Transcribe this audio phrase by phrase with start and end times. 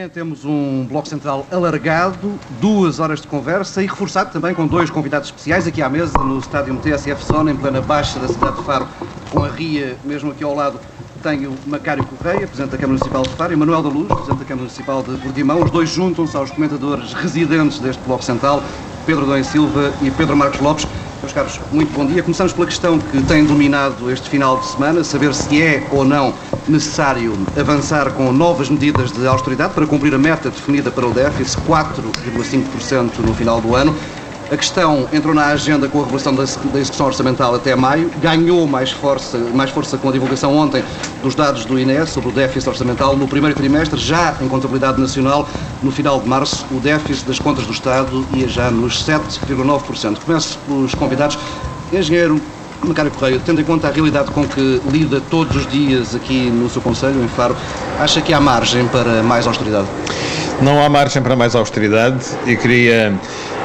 [0.00, 4.88] Manhã temos um bloco central alargado, duas horas de conversa e reforçado também com dois
[4.88, 8.64] convidados especiais aqui à mesa no estádio TSF Zona, em plena baixa da cidade de
[8.64, 8.88] Faro,
[9.30, 10.80] com a Ria mesmo aqui ao lado.
[11.22, 14.44] Tenho Macário Correia, Presidente da Câmara Municipal de Faro, e Manuel da Luz, Presidente da
[14.46, 15.62] Câmara Municipal de Portimão.
[15.62, 18.62] Os dois juntam-se aos comentadores residentes deste bloco central,
[19.04, 20.86] Pedro Dom Silva e Pedro Marcos Lopes.
[21.22, 22.22] Meus caros, muito bom dia.
[22.22, 26.32] Começamos pela questão que tem dominado este final de semana, saber se é ou não
[26.66, 31.58] necessário avançar com novas medidas de austeridade para cumprir a meta definida para o déficit,
[31.66, 33.94] 4,5% no final do ano.
[34.50, 38.90] A questão entrou na agenda com a revelação da execução orçamental até maio, ganhou mais
[38.90, 40.82] força, mais força com a divulgação ontem
[41.22, 45.48] dos dados do INE sobre o déficit orçamental no primeiro trimestre, já em contabilidade nacional,
[45.80, 50.18] no final de março, o déficit das contas do Estado ia já nos 7,9%.
[50.26, 51.38] Começo pelos convidados.
[51.92, 52.42] Engenheiro
[52.82, 56.68] Macário Correia, tendo em conta a realidade com que lida todos os dias aqui no
[56.68, 57.54] seu Conselho, em Faro,
[58.00, 59.86] acha que há margem para mais austeridade?
[60.60, 63.14] Não há margem para mais austeridade e queria,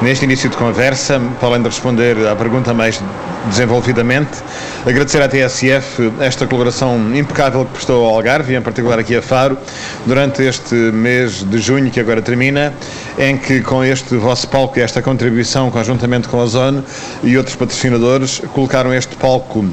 [0.00, 3.02] neste início de conversa, para além de responder à pergunta mais
[3.50, 4.38] desenvolvidamente,
[4.86, 9.20] agradecer à TSF esta colaboração impecável que prestou ao Algarve, e em particular aqui a
[9.20, 9.58] Faro,
[10.06, 12.72] durante este mês de junho que agora termina,
[13.18, 16.82] em que com este vosso palco e esta contribuição, conjuntamente com a Zone
[17.22, 19.66] e outros patrocinadores, colocaram este palco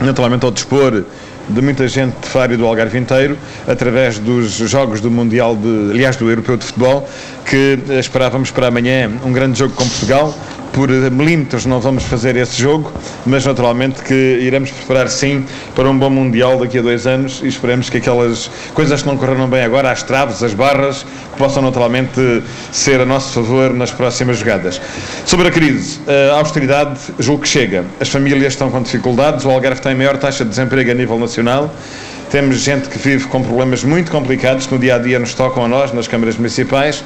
[0.00, 1.04] naturalmente ao dispor
[1.48, 6.16] de muita gente de e do Algarve inteiro, através dos jogos do Mundial, de, aliás,
[6.16, 7.08] do Europeu de Futebol,
[7.44, 10.34] que esperávamos para amanhã um grande jogo com Portugal,
[10.74, 12.92] por milímetros não vamos fazer esse jogo,
[13.24, 17.46] mas naturalmente que iremos preparar sim para um bom Mundial daqui a dois anos e
[17.46, 21.06] esperemos que aquelas coisas que não correram bem agora, as traves, as barras,
[21.38, 24.80] possam naturalmente ser a nosso favor nas próximas jogadas.
[25.24, 26.00] Sobre a crise,
[26.32, 27.84] a austeridade julgo que chega.
[28.00, 31.18] As famílias estão com dificuldades, o Algarve tem a maior taxa de desemprego a nível
[31.18, 31.72] nacional.
[32.34, 35.66] Temos gente que vive com problemas muito complicados que no dia a dia nos tocam
[35.66, 37.04] a nós, nas câmaras municipais,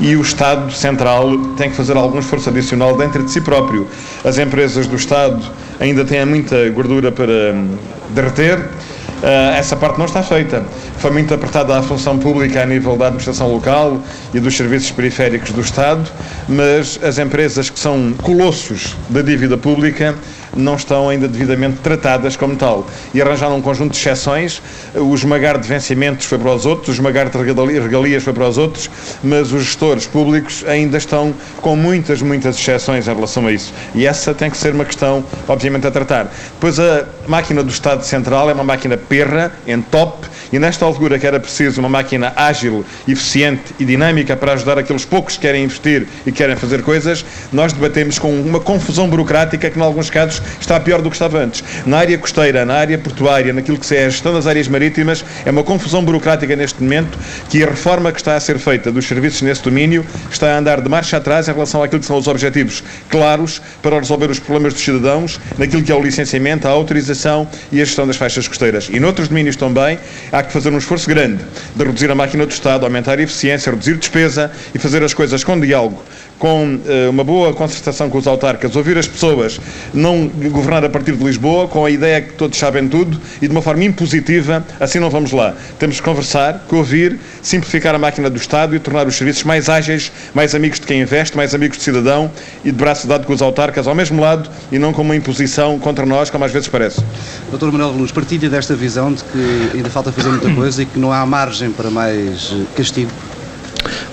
[0.00, 3.86] e o Estado Central tem que fazer algum esforço adicional dentro de si próprio.
[4.24, 5.44] As empresas do Estado
[5.78, 7.76] ainda têm muita gordura para hum,
[8.08, 8.58] derreter.
[8.58, 10.64] Uh, essa parte não está feita.
[11.00, 14.02] Foi muito apertada a função pública a nível da administração local
[14.34, 16.06] e dos serviços periféricos do Estado,
[16.46, 20.14] mas as empresas que são colossos da dívida pública
[20.54, 22.86] não estão ainda devidamente tratadas como tal.
[23.14, 24.60] E arranjaram um conjunto de exceções,
[24.94, 28.58] o esmagar de vencimentos foi para os outros, o esmagar de regalias foi para os
[28.58, 28.90] outros,
[29.22, 33.72] mas os gestores públicos ainda estão com muitas, muitas exceções em relação a isso.
[33.94, 36.32] E essa tem que ser uma questão, obviamente, a tratar.
[36.54, 41.18] Depois, a máquina do Estado Central é uma máquina perra, em top, e nesta altura
[41.18, 45.64] que era preciso uma máquina ágil, eficiente e dinâmica para ajudar aqueles poucos que querem
[45.64, 50.42] investir e querem fazer coisas, nós debatemos com uma confusão burocrática que, em alguns casos,
[50.60, 51.64] está pior do que estava antes.
[51.86, 55.50] Na área costeira, na área portuária, naquilo que é a gestão das áreas marítimas, é
[55.50, 57.18] uma confusão burocrática neste momento
[57.48, 60.80] que a reforma que está a ser feita dos serviços nesse domínio está a andar
[60.80, 64.74] de marcha atrás em relação àquilo que são os objetivos claros para resolver os problemas
[64.74, 68.88] dos cidadãos, naquilo que é o licenciamento, a autorização e a gestão das faixas costeiras.
[68.90, 69.98] E noutros domínios também
[70.32, 73.70] há que fazer um esforço grande de reduzir a máquina do Estado, aumentar a eficiência,
[73.70, 76.02] reduzir despesa e fazer as coisas com diálogo
[76.40, 79.60] com uh, uma boa concertação com os autarcas, ouvir as pessoas,
[79.92, 83.52] não governar a partir de Lisboa, com a ideia que todos sabem tudo e de
[83.52, 85.54] uma forma impositiva, assim não vamos lá.
[85.78, 89.68] Temos que conversar, que ouvir, simplificar a máquina do Estado e tornar os serviços mais
[89.68, 92.30] ágeis, mais amigos de quem investe, mais amigos do cidadão
[92.64, 95.78] e de braço dado com os autarcas ao mesmo lado e não com uma imposição
[95.78, 97.04] contra nós, como às vezes parece.
[97.50, 100.98] Doutor Manuel Luz, partilha desta visão de que ainda falta fazer muita coisa e que
[100.98, 103.10] não há margem para mais eh, castigo?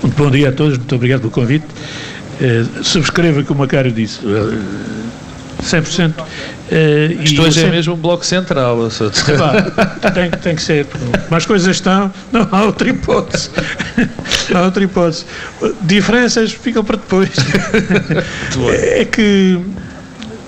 [0.02, 1.66] Muito bom dia a todos, muito obrigado pelo convite.
[2.40, 4.24] Uh, subscreva o que o Macário disse.
[4.24, 4.62] Uh,
[5.62, 6.14] 100%.
[6.20, 8.78] Uh, Isto hoje é mesmo um bloco central.
[10.14, 10.86] tem, tem que ser.
[11.30, 13.50] Mas as coisas estão, não há outra hipótese.
[14.50, 15.24] Não há outra hipótese.
[15.82, 17.30] Diferenças ficam para depois.
[18.72, 19.58] é que,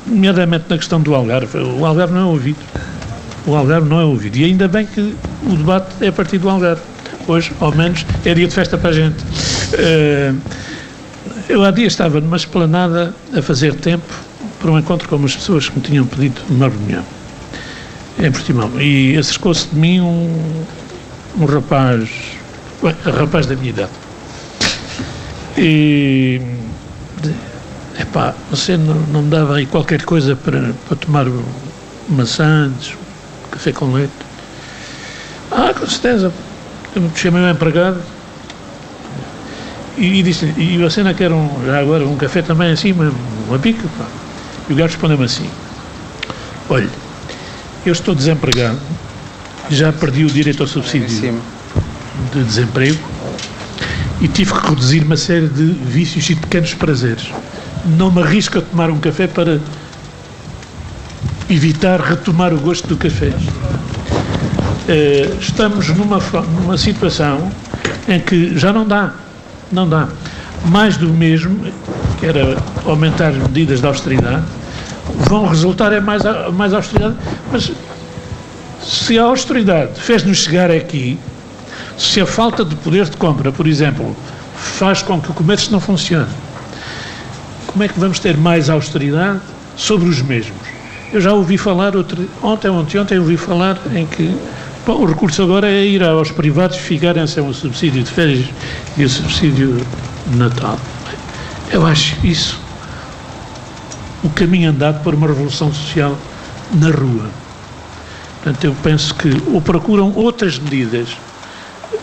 [0.07, 2.59] nomeadamente na questão do Algarve, o Algarve não é ouvido.
[3.47, 4.37] O Algarve não é ouvido.
[4.37, 6.83] E ainda bem que o debate é a partir do Algarve.
[7.27, 9.19] Hoje, ao menos, é dia de festa para a gente.
[9.75, 10.37] Uh,
[11.51, 14.15] eu há dias estava numa esplanada a fazer tempo
[14.61, 17.05] para um encontro com umas pessoas que me tinham pedido uma reunião
[18.21, 18.81] em Portimão.
[18.81, 20.65] E acercou-se de mim um,
[21.41, 22.09] um rapaz,
[22.81, 23.91] bem, um rapaz da minha idade.
[25.59, 26.41] E
[27.99, 31.27] epá, você não, não me dava aí qualquer coisa para, para tomar
[32.09, 32.95] maçãs,
[33.51, 34.13] café com leite?
[35.51, 36.33] Ah, com certeza.
[36.95, 38.01] Eu chamei o empregado
[39.97, 43.13] e, e disse e você não quer um, já agora um café também assim, uma,
[43.49, 43.87] uma pica?
[43.99, 44.07] Pá.
[44.69, 45.49] E o gajo respondeu-me assim:
[46.69, 46.89] Olha,
[47.85, 48.79] eu estou desempregado,
[49.71, 51.09] já perdi o direito ao subsídio
[52.33, 52.99] de desemprego
[54.21, 57.31] e tive que reduzir uma série de vícios e pequenos prazeres.
[57.85, 59.59] Não me arrisco a tomar um café para
[61.49, 63.33] evitar retomar o gosto do café.
[64.89, 66.19] Uh, estamos numa,
[66.61, 67.51] numa situação
[68.09, 69.15] em que já não dá,
[69.71, 70.09] não dá.
[70.65, 71.73] Mais do mesmo,
[72.19, 74.45] que era aumentar as medidas de austeridade,
[75.29, 76.23] vão resultar em mais,
[76.53, 77.17] mais austeridade,
[77.51, 77.73] mas
[78.83, 81.19] se a austeridade fez-nos chegar aqui,
[81.97, 84.17] se a falta de poder de compra, por exemplo,
[84.55, 86.29] faz com que o comércio não funcione,
[87.67, 89.41] como é que vamos ter mais austeridade
[89.77, 90.69] sobre os mesmos?
[91.13, 94.35] Eu já ouvi falar, outro, ontem, ontem, ontem ouvi falar em que
[94.91, 98.47] bom, o recurso agora é ir aos privados ficarem sem o subsídio de férias
[98.97, 99.87] e o subsídio
[100.27, 100.79] de Natal.
[101.71, 102.59] Eu acho isso
[104.25, 106.19] o caminho andado para uma revolução social
[106.73, 107.31] na rua.
[108.43, 111.17] Portanto, eu penso que ou procuram outras medidas,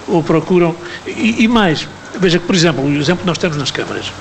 [0.08, 0.74] ou procuram.
[1.06, 1.88] E, e mais,
[2.18, 4.14] veja que, por exemplo, o exemplo que nós temos nas câmaras.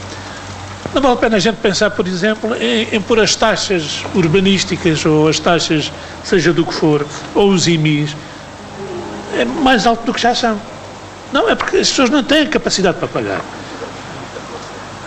[0.93, 5.05] Não vale a pena a gente pensar, por exemplo, em, em pôr as taxas urbanísticas
[5.07, 5.93] ou as taxas,
[6.25, 8.17] seja do que for, ou os IMIs,
[9.35, 10.61] é mais alto do que já são.
[11.33, 13.41] Não, é porque as pessoas não têm capacidade para pagar.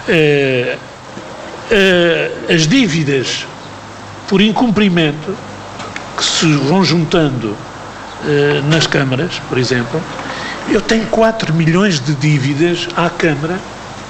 [0.08, 0.78] É,
[1.72, 3.46] é, as dívidas
[4.28, 5.36] por incumprimento
[6.16, 7.56] que se vão juntando
[8.28, 10.02] eh, nas câmaras, por exemplo,
[10.70, 13.58] eu tenho 4 milhões de dívidas à Câmara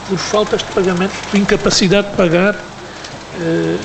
[0.08, 2.56] por faltas de pagamento, por incapacidade de pagar
[3.40, 3.78] eh,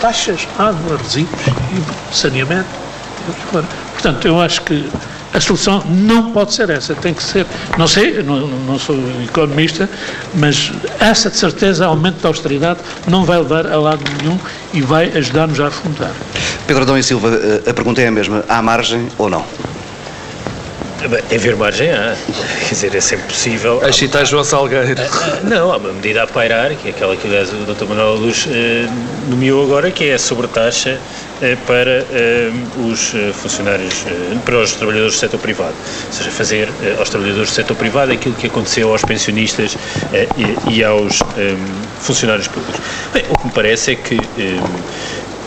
[0.00, 1.40] taxas, água, resíduos
[2.10, 2.68] e saneamento.
[3.92, 4.90] Portanto, eu acho que
[5.32, 7.46] a solução não pode ser essa, tem que ser,
[7.78, 9.88] não sei, não, não sou economista,
[10.34, 14.38] mas essa de certeza, aumento da austeridade, não vai levar a lado nenhum
[14.74, 16.12] e vai ajudar-nos a afundar.
[16.66, 19.44] Pedro Adão e Silva, eh, a pergunta é a mesma, há margem ou não?
[21.30, 22.14] Em ver margem há.
[22.60, 23.84] Quer dizer, é sempre possível.
[23.84, 24.94] A citar João Salgueiro.
[25.02, 27.86] Ah, ah, não, há uma medida a pairar, que é aquela que aliás o Dr.
[27.86, 28.86] Manuel Luz eh,
[29.28, 31.00] nomeou agora, que é a sobretaxa
[31.66, 34.04] para eh, os funcionários,
[34.44, 35.74] para os trabalhadores do setor privado.
[36.06, 36.68] Ou seja, fazer
[36.98, 39.76] aos trabalhadores do setor privado aquilo que aconteceu aos pensionistas
[40.70, 41.18] e aos
[41.98, 42.80] funcionários públicos.
[43.12, 44.18] Bem, o que me parece é que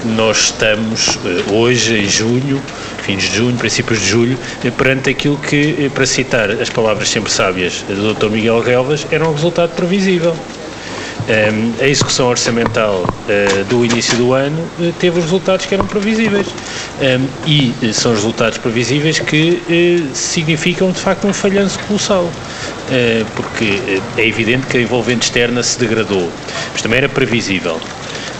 [0.05, 1.17] nós estamos
[1.51, 2.61] hoje, em junho,
[3.05, 7.09] fins de junho, princípios de julho, eh, perante aquilo que, eh, para citar as palavras
[7.09, 8.29] sempre sábias do Dr.
[8.29, 10.35] Miguel Relvas, era um resultado previsível.
[11.27, 15.87] Um, a execução orçamental uh, do início do ano uh, teve os resultados que eram
[15.87, 16.45] previsíveis.
[17.01, 22.29] Um, e uh, são os resultados previsíveis que significam, de facto, um falhanço colossal.
[23.35, 26.29] porque é evidente que a envolvente externa se degradou,
[26.71, 27.79] mas também era previsível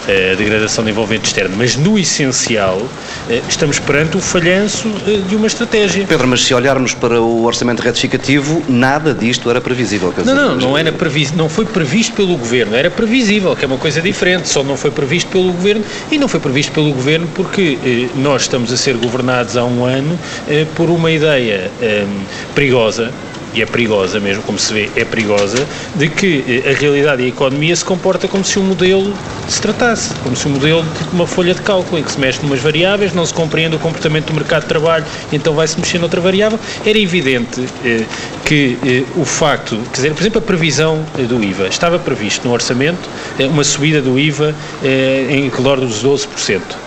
[0.08, 2.80] a degradação de envolvente externo, mas no essencial
[3.28, 6.06] eh, estamos perante o falhanço eh, de uma estratégia.
[6.06, 10.12] Pedro, mas se olharmos para o orçamento retificativo, nada disto era previsível.
[10.24, 13.78] Não, não, não, era previs, não foi previsto pelo Governo, era previsível, que é uma
[13.78, 17.78] coisa diferente, só não foi previsto pelo Governo e não foi previsto pelo Governo porque
[17.84, 20.18] eh, nós estamos a ser governados há um ano
[20.48, 22.06] eh, por uma ideia eh,
[22.54, 23.12] perigosa
[23.56, 27.26] e é perigosa mesmo, como se vê, é perigosa, de que eh, a realidade e
[27.26, 29.12] a economia se comporta como se um modelo
[29.48, 32.42] se tratasse, como se um modelo de uma folha de cálculo, em que se mexe
[32.42, 36.20] numas variáveis, não se compreende o comportamento do mercado de trabalho, então vai-se mexer noutra
[36.20, 36.58] variável.
[36.84, 38.04] Era evidente eh,
[38.44, 42.46] que eh, o facto, quer dizer, por exemplo, a previsão eh, do IVA, estava previsto
[42.46, 43.08] no orçamento
[43.38, 46.85] eh, uma subida do IVA eh, em redor dos 12%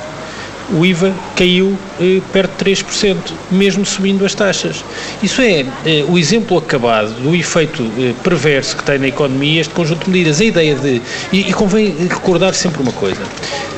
[0.72, 3.18] o IVA caiu eh, perto de 3%,
[3.52, 4.84] mesmo subindo as taxas.
[5.22, 9.74] Isso é eh, o exemplo acabado do efeito eh, perverso que tem na economia este
[9.74, 10.40] conjunto de medidas.
[10.40, 11.02] A ideia de.
[11.32, 13.22] E, e convém recordar sempre uma coisa: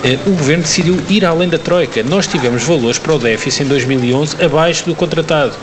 [0.03, 2.03] eh, o governo decidiu ir além da Troika.
[2.03, 5.53] Nós tivemos valores para o déficit em 2011 abaixo do contratado.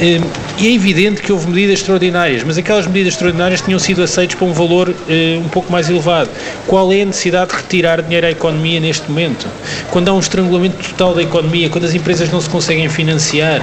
[0.00, 0.20] Eh,
[0.58, 4.46] e é evidente que houve medidas extraordinárias, mas aquelas medidas extraordinárias tinham sido aceitas para
[4.46, 6.30] um valor eh, um pouco mais elevado.
[6.66, 9.46] Qual é a necessidade de retirar dinheiro à economia neste momento?
[9.90, 13.60] Quando há um estrangulamento total da economia, quando as empresas não se conseguem financiar,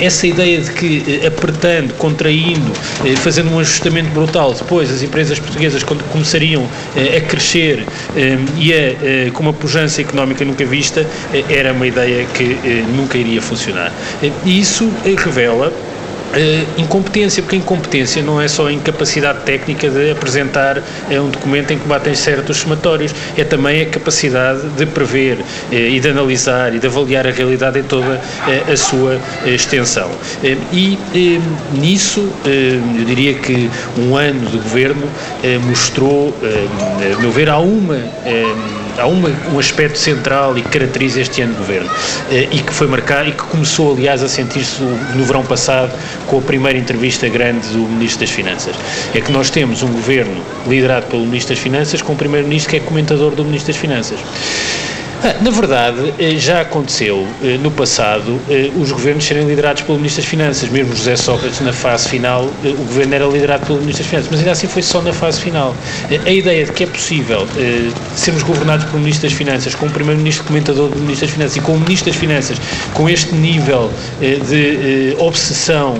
[0.00, 2.72] essa ideia de que apertando, contraindo,
[3.16, 7.84] fazendo um ajustamento brutal, depois as empresas portuguesas começariam a crescer
[8.56, 13.18] e a com uma pujança económica nunca vista, eh, era uma ideia que eh, nunca
[13.18, 13.92] iria funcionar.
[14.22, 14.90] Eh, e isso
[15.34, 15.72] revela
[16.34, 20.82] Uh, incompetência, porque incompetência não é só incapacidade técnica de apresentar uh,
[21.22, 26.00] um documento em que batem certos somatórios, é também a capacidade de prever uh, e
[26.00, 28.20] de analisar e de avaliar a realidade em toda
[28.68, 30.10] a sua extensão.
[30.72, 30.98] e
[31.72, 35.08] nisso, eu diria que um ano de governo
[35.68, 37.94] mostrou, a meu ver, há uma
[38.98, 41.90] há uma, um aspecto central e que caracteriza este ano de governo
[42.30, 45.92] eh, e que foi marcado e que começou, aliás, a sentir-se no verão passado
[46.26, 48.76] com a primeira entrevista grande do Ministro das Finanças.
[49.14, 52.76] É que nós temos um governo liderado pelo Ministro das Finanças com o Primeiro-Ministro que
[52.76, 54.18] é comentador do Ministro das Finanças.
[55.26, 59.96] Ah, na verdade, eh, já aconteceu eh, no passado eh, os governos serem liderados pelo
[59.96, 60.68] Ministro das Finanças.
[60.68, 64.40] Mesmo José Sócrates, na fase final, o governo era liderado pelo Ministro das Finanças, mas
[64.40, 65.74] ainda assim foi só na fase final.
[66.26, 67.48] A ideia de que é possível
[68.14, 71.60] sermos governados pelo Ministro das Finanças, com o Primeiro-Ministro comentador do Ministro das Finanças e
[71.60, 72.58] com o Ministro das Finanças
[72.92, 73.90] com este nível
[74.20, 75.96] de obsessão,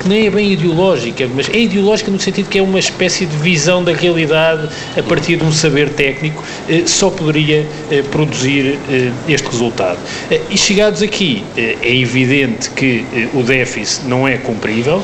[0.00, 3.36] que nem é bem ideológica, mas é ideológica no sentido que é uma espécie de
[3.36, 4.68] visão da realidade
[4.98, 6.42] a partir de um saber técnico,
[6.86, 7.64] só poderia
[8.10, 9.98] produzir produzir eh, este resultado.
[10.30, 15.02] Eh, e chegados aqui, eh, é evidente que o déficit não é cumprível,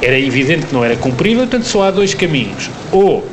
[0.00, 2.70] era evidente que não era cumprível, portanto só há dois caminhos.
[2.92, 3.26] Ou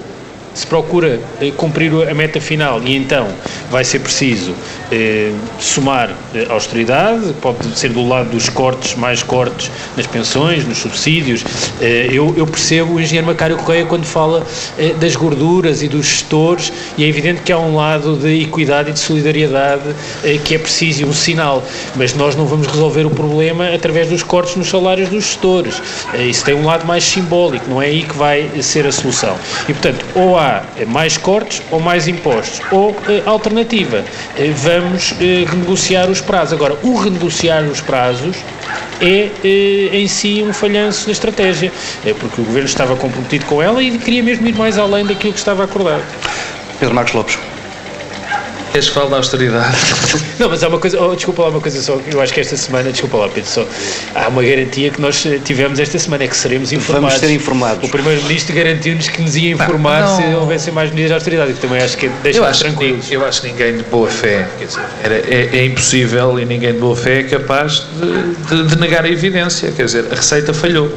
[0.55, 3.27] se procura eh, cumprir a meta final e então
[3.69, 4.55] vai ser preciso
[4.91, 10.77] eh, somar eh, austeridade, pode ser do lado dos cortes, mais cortes nas pensões, nos
[10.77, 11.43] subsídios.
[11.81, 14.45] Eh, eu, eu, percebo o engenheiro Macário Correia quando fala
[14.77, 18.91] eh, das gorduras e dos gestores e é evidente que há um lado de equidade
[18.91, 19.83] e de solidariedade
[20.23, 21.63] eh, que é preciso um sinal,
[21.95, 25.81] mas nós não vamos resolver o problema através dos cortes nos salários dos gestores.
[26.29, 29.35] isso tem um lado mais simbólico, não é aí que vai ser a solução.
[29.67, 32.61] E portanto, ou há há mais cortes ou mais impostos.
[32.71, 34.03] Ou eh, alternativa,
[34.37, 36.53] eh, vamos eh, renegociar os prazos.
[36.53, 38.37] Agora, o renegociar os prazos
[39.01, 39.29] é
[39.91, 41.71] em si um falhanço da estratégia,
[42.05, 45.33] é porque o Governo estava comprometido com ela e queria mesmo ir mais além daquilo
[45.33, 46.03] que estava acordado.
[46.79, 47.54] Pedro Marcos Lopes.
[48.75, 49.73] Queres falar da austeridade?
[50.37, 52.57] Não, mas há uma coisa, oh, desculpa lá uma coisa só, eu acho que esta
[52.57, 53.65] semana, desculpa lá Pedro, só,
[54.13, 57.13] há uma garantia que nós tivemos esta semana, é que seremos informados.
[57.13, 57.87] Vamos ser informados.
[57.87, 60.29] O Primeiro-Ministro garantiu-nos que nos ia informar não, não.
[60.29, 63.09] se houvessem mais medidas de austeridade, que também acho que deixa-nos tranquilos.
[63.09, 66.73] Eu acho que ninguém de boa fé, quer dizer, era, é, é, impossível e ninguém
[66.73, 70.53] de boa fé é capaz de, de, de negar a evidência, quer dizer, a receita
[70.53, 70.91] falhou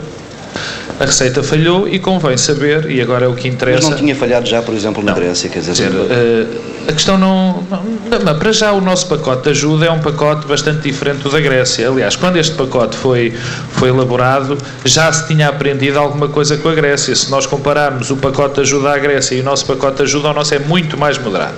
[1.00, 3.82] a receita falhou e convém saber, e agora é o que interessa.
[3.82, 5.90] Mas não tinha falhado já, por exemplo, na Grécia, quer dizer.
[5.90, 10.00] Uh, a questão não, não, não, Para já, o nosso pacote de ajuda é um
[10.00, 11.86] pacote bastante diferente do da Grécia.
[11.86, 13.30] Aliás, quando este pacote foi,
[13.72, 17.14] foi elaborado, já se tinha aprendido alguma coisa com a Grécia.
[17.14, 20.30] Se nós compararmos o pacote de ajuda à Grécia e o nosso pacote de ajuda,
[20.30, 21.56] o nosso é muito mais moderado.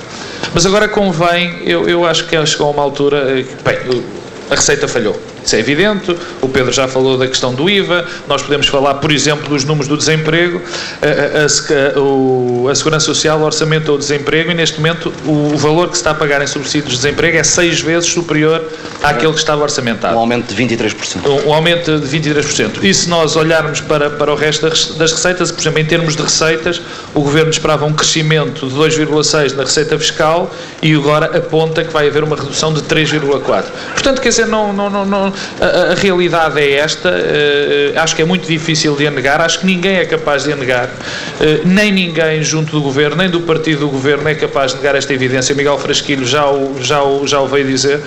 [0.53, 3.19] Mas agora convém, eu, eu acho que chegou a uma altura.
[3.39, 4.03] Eh, bem,
[4.51, 5.30] a receita falhou.
[5.45, 6.17] Isso é evidente.
[6.41, 8.07] O Pedro já falou da questão do IVA.
[8.29, 10.61] Nós podemos falar, por exemplo, dos números do desemprego.
[11.03, 15.89] A, a, a, a Segurança Social orçamento o desemprego e, neste momento, o, o, valor
[15.89, 18.65] que se está a pagar em subsídios de desemprego é seis vezes superior
[19.03, 20.17] àquele que estava orçamentado.
[20.17, 21.27] Um aumento de 23%.
[21.27, 22.83] Um, um aumento de 23%.
[22.83, 26.23] E se nós olharmos para, para o resto das receitas, por exemplo, em termos de
[26.23, 26.81] receitas,
[27.15, 30.51] o Governo esperava um crescimento de 2,6% na receita fiscal
[30.83, 33.65] e agora aponta que vai haver uma redução de 3,4%.
[33.93, 35.30] Portanto, quer dizer, não, não, não,
[35.61, 39.61] a, a, realidade é esta, uh, acho que é muito difícil de a negar, acho
[39.61, 43.41] que ninguém é capaz de a negar, uh, nem ninguém junto do governo, nem do
[43.41, 45.55] partido do governo é capaz de negar esta evidência.
[45.55, 48.01] Miguel Frasquilho já o, já o, já o veio dizer,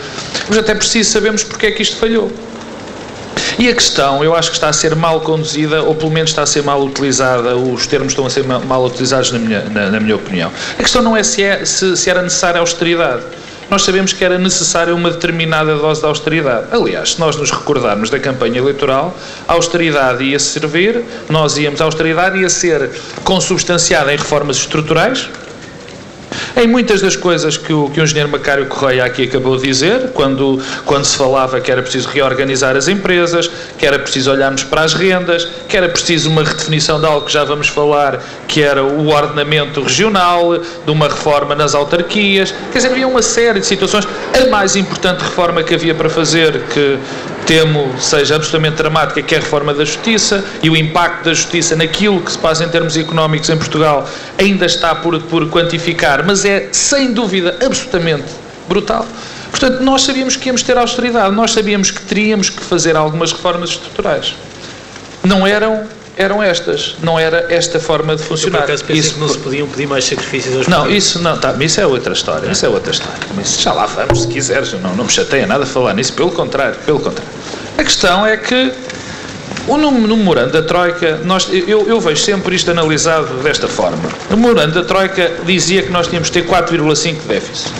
[0.47, 2.31] mas até preciso sabermos porque é que isto falhou.
[3.59, 6.41] E a questão, eu acho que está a ser mal conduzida, ou pelo menos está
[6.41, 9.99] a ser mal utilizada, os termos estão a ser mal utilizados na minha, na, na
[9.99, 10.51] minha opinião.
[10.77, 13.23] A questão não é se, é se, se era necessária austeridade
[13.73, 16.67] nós sabemos que era necessária uma determinada dose de austeridade.
[16.71, 21.85] Aliás, se nós nos recordarmos da campanha eleitoral, a austeridade ia servir, nós íamos, a
[21.85, 22.91] austeridade ia ser
[23.23, 25.27] consubstanciada em reformas estruturais,
[26.55, 30.12] em muitas das coisas que o, que o engenheiro Macário Correia aqui acabou de dizer,
[30.13, 34.81] quando, quando se falava que era preciso reorganizar as empresas, que era preciso olharmos para
[34.81, 38.83] as rendas, que era preciso uma redefinição de algo que já vamos falar, que era
[38.83, 44.07] o ordenamento regional, de uma reforma nas autarquias, quer dizer, havia uma série de situações.
[44.39, 47.00] A mais importante reforma que havia para fazer, que
[47.45, 51.75] temo seja absolutamente dramática, que é a reforma da justiça e o impacto da justiça
[51.75, 54.07] naquilo que se passa em termos económicos em Portugal
[54.38, 58.25] ainda está por, por quantificar, mas é sem dúvida absolutamente
[58.67, 59.05] brutal.
[59.50, 63.69] Portanto, nós sabíamos que íamos ter austeridade, nós sabíamos que teríamos que fazer algumas reformas
[63.69, 64.35] estruturais.
[65.23, 68.70] Não eram eram estas, não era esta forma de funcionar.
[68.70, 71.55] Eu, por isso que não se podiam pedir mais sacrifícios aos Não, isso não, tá,
[71.60, 73.20] isso é outra história, isso é outra história.
[73.36, 76.75] Mas já lá vamos, se quiseres, não, não me chateia nada falar nisso, pelo contrário,
[76.86, 77.32] pelo contrário.
[77.77, 78.72] A questão é que
[79.67, 83.98] o memorando da Troika, nós, eu, eu, vejo sempre isto analisado desta forma.
[84.29, 87.72] O memorando da Troika dizia que nós tínhamos de ter 4,5 de déficit.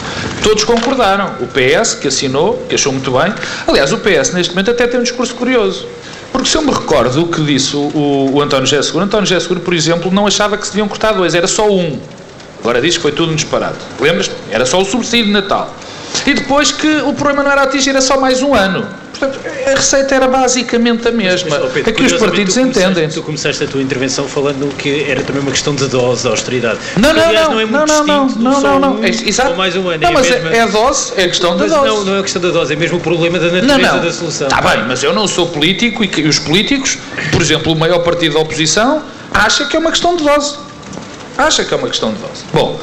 [0.42, 1.36] Todos concordaram.
[1.42, 3.34] O PS, que assinou, que achou muito bem.
[3.68, 5.86] Aliás, o PS, neste momento, até tem um discurso curioso.
[6.34, 9.40] Porque se eu me recordo o que disse o, o António José Seguro, António José
[9.40, 12.00] Seguro, por exemplo, não achava que se deviam cortar dois, era só um.
[12.60, 13.78] Agora diz que foi tudo um disparado.
[14.00, 14.32] Lembras?
[14.50, 15.74] Era só o subsídio de Natal.
[16.26, 18.86] E depois que o problema não era atingir, era só mais um ano.
[19.26, 21.50] A receita era basicamente a mesma.
[21.50, 23.10] Mas, oh, Pedro, é que os partidos entendem.
[23.10, 26.80] Tu começaste a tua intervenção falando que era também uma questão de dose, de austeridade.
[26.98, 29.10] Não, não, Aliás, não, não é não, muito não, não, não, não, não, um é,
[29.10, 29.56] exato.
[29.56, 30.02] mais um ano.
[30.02, 30.54] Não, é mas a mesma...
[30.54, 31.88] é, é dose, é a questão da Mas dose.
[31.88, 34.02] não, não é a questão da dose, é mesmo o problema da Não, natureza não.
[34.02, 34.48] da solução.
[34.48, 36.98] Está bem, mas eu não sou político e, que, e os políticos,
[37.32, 39.04] por exemplo, o maior partido da oposição,
[39.34, 40.56] acha que é uma questão de dose.
[41.38, 42.44] Acha que é uma questão de dose.
[42.54, 42.80] Bom,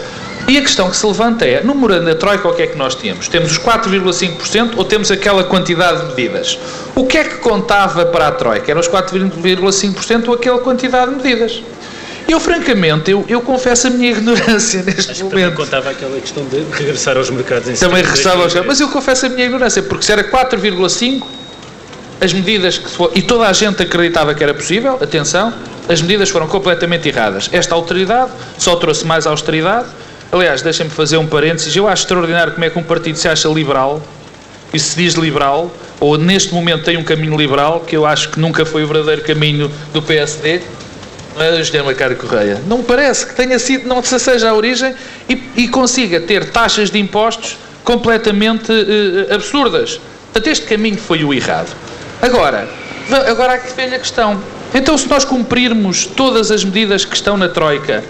[0.51, 2.77] e a questão que se levanta é, no morando da Troika, o que é que
[2.77, 3.29] nós temos?
[3.29, 6.59] Temos os 4,5% ou temos aquela quantidade de medidas?
[6.97, 8.69] O que é que contava para a Troika?
[8.69, 11.63] Eram os 4,5% ou aquela quantidade de medidas?
[12.29, 15.57] Eu, francamente, eu, eu confesso a minha ignorância neste Acho que também momento.
[15.57, 18.67] contava aquela questão de regressar aos mercados em Também 73, regressava aos 73.
[18.67, 21.23] Mas eu confesso a minha ignorância, porque se era 4,5,
[22.21, 25.55] as medidas que for, e toda a gente acreditava que era possível, atenção,
[25.89, 27.49] as medidas foram completamente erradas.
[27.53, 29.89] Esta autoridade só trouxe mais austeridade.
[30.33, 31.75] Aliás, deixem-me fazer um parênteses.
[31.75, 34.01] Eu acho extraordinário como é que um partido se acha liberal
[34.73, 38.39] e se diz liberal, ou neste momento tem um caminho liberal, que eu acho que
[38.39, 40.61] nunca foi o verdadeiro caminho do PSD,
[41.37, 42.61] não é, José Macário Correia?
[42.67, 44.95] Não parece que tenha sido, não se seja a origem
[45.29, 50.01] e, e consiga ter taxas de impostos completamente eh, absurdas.
[50.33, 51.75] Portanto, este caminho foi o errado.
[52.23, 52.69] Agora,
[53.27, 54.41] agora há que ver a questão.
[54.73, 58.05] Então, se nós cumprirmos todas as medidas que estão na Troika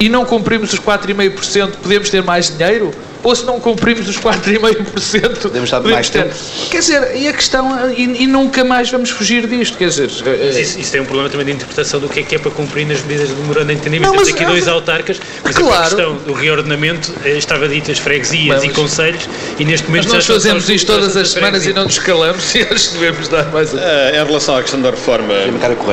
[0.00, 2.90] e não cumprimos os 4,5%, podemos ter mais dinheiro?
[3.20, 6.22] Ou se não cumprimos os 4,5%, Podemos estar mais ter.
[6.22, 6.34] tempo.
[6.70, 10.08] Quer dizer, e a questão, e, e nunca mais vamos fugir disto, quer dizer...
[10.24, 12.52] Mas isso, isso tem um problema também de interpretação do que é que é para
[12.52, 14.06] cumprir nas medidas de memorando de entendimento.
[14.12, 15.82] Não, Temos aqui dois autarcas, mas a Claro.
[15.96, 19.28] questão do reordenamento eh, estava dito as freguesias Mas- e conselhos
[19.58, 22.60] e neste momento Mas nós fazemos isto todas as semanas e não nos calamos e
[22.60, 23.80] acho que devemos dar mais a...
[23.80, 25.34] Eh, em relação à questão da reforma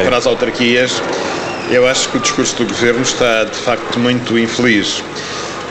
[0.04, 1.02] para as autarquias,
[1.70, 5.04] eu acho que o discurso do governo está de facto muito infeliz.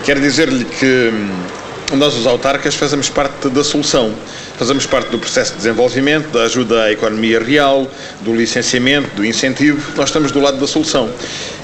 [0.04, 4.14] Quero dizer-lhe que hum, nós, os autarcas, fazemos parte da solução.
[4.58, 7.88] Fazemos parte do processo de desenvolvimento, da ajuda à economia real,
[8.20, 9.92] do licenciamento, do incentivo.
[9.96, 11.10] Nós estamos do lado da solução.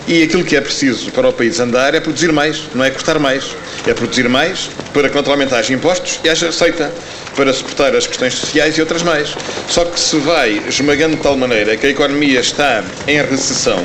[0.09, 3.19] E aquilo que é preciso para o país andar é produzir mais, não é cortar
[3.19, 3.45] mais.
[3.87, 6.93] É produzir mais para que naturalmente haja impostos e haja receita
[7.37, 9.35] para suportar as questões sociais e outras mais.
[9.69, 13.85] Só que se vai esmagando de tal maneira que a economia está em recessão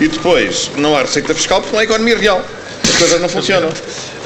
[0.00, 2.44] e depois não há receita fiscal porque não há economia real.
[2.84, 3.70] As coisas não funcionam.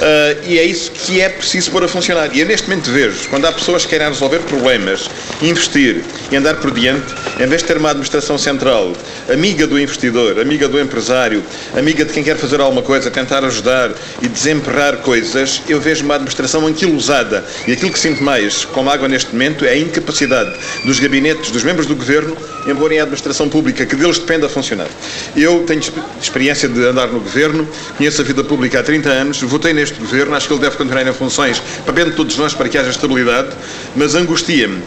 [0.01, 2.35] Ah, e é isso que é preciso pôr a funcionar.
[2.35, 5.09] E eu neste momento vejo, quando há pessoas que querem resolver problemas,
[5.41, 8.93] investir e andar por diante, em vez de ter uma administração central
[9.33, 11.43] amiga do investidor, amiga do empresário,
[11.77, 16.15] amiga de quem quer fazer alguma coisa, tentar ajudar e desemperrar coisas, eu vejo uma
[16.15, 17.45] administração anquilosada.
[17.67, 20.53] E aquilo que sinto mais como água neste momento é a incapacidade
[20.85, 24.89] dos gabinetes, dos membros do governo, em a administração pública, que deles depende a funcionar.
[25.37, 29.41] Eu tenho exp- experiência de andar no governo, conheço a vida pública há 30 anos,
[29.43, 32.55] votei neste governo, acho que ele deve continuar em funções para bem de todos nós
[32.55, 33.51] para que haja estabilidade,
[33.95, 34.83] mas angustia-me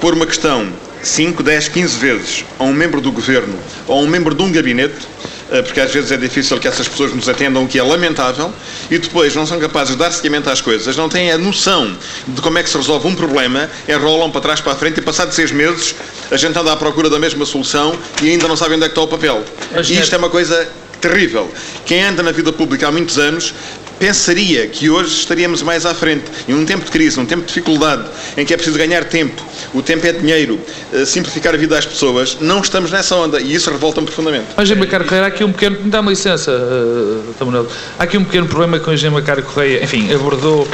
[0.00, 4.06] pôr uma questão 5, 10, 15 vezes a um membro do governo ou a um
[4.06, 5.06] membro de um gabinete,
[5.50, 8.52] eh, porque às vezes é difícil que essas pessoas nos atendam, o que é lamentável,
[8.90, 12.40] e depois não são capazes de dar seguimento às coisas, não têm a noção de
[12.40, 15.32] como é que se resolve um problema, enrolam para trás para a frente e passado
[15.32, 15.94] seis meses
[16.30, 18.92] a gente anda à procura da mesma solução e ainda não sabem onde é que
[18.92, 19.44] está o papel.
[19.70, 20.66] Mas, E isto é uma coisa
[20.98, 21.52] terrível.
[21.84, 23.52] Quem anda na vida pública há muitos anos
[23.98, 26.24] pensaria que hoje estaríamos mais à frente.
[26.46, 28.04] E num tempo de crise, num tempo de dificuldade,
[28.36, 29.42] em que é preciso ganhar tempo,
[29.74, 30.60] o tempo é dinheiro,
[30.92, 34.46] eh, simplificar a vida às pessoas, não estamos nessa onda e isso revolta-me profundamente.
[34.56, 35.78] Mas, Engenheiro Macário Correia, há aqui um pequeno...
[35.84, 37.44] Dá-me licença, uh, Dr.
[37.44, 37.66] Manuel.
[37.98, 39.82] Há aqui um pequeno problema com o Engenheiro Macário Correia.
[39.82, 40.66] Enfim, abordou...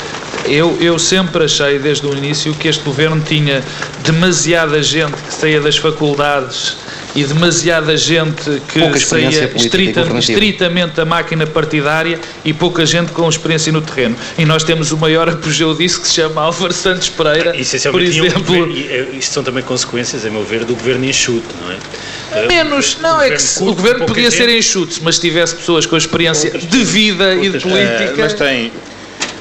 [0.44, 3.62] Eu, eu sempre achei, desde o início, que este governo tinha
[4.02, 6.76] demasiada gente que saía das faculdades
[7.18, 10.32] e demasiada gente que saía política e estrita, governativa.
[10.32, 14.16] estritamente da máquina partidária e pouca gente com experiência no terreno.
[14.38, 18.22] E nós temos o maior apogeu disso que se chama Álvaro Santos Pereira, por tinha
[18.22, 18.42] um exemplo.
[18.44, 22.46] governo- eh, isto são também consequências, a meu ver, do governo enxuto, não é?
[22.46, 24.58] Menos, não, é que se- o governo podia ser gente.
[24.58, 28.14] enxuto, mas tivesse pessoas com experiência Outras de vida e de política.
[28.18, 28.70] mas tem.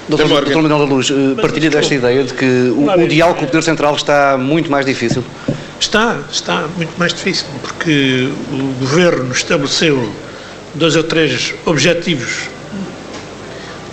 [0.09, 3.45] Doutor, Doutor Manuel da Luz, eh, partilha desta ideia de que o, o diálogo com
[3.45, 5.21] o Poder Central está muito mais difícil.
[5.79, 10.11] Está, está muito mais difícil, porque o governo estabeleceu
[10.73, 12.49] dois ou três objetivos,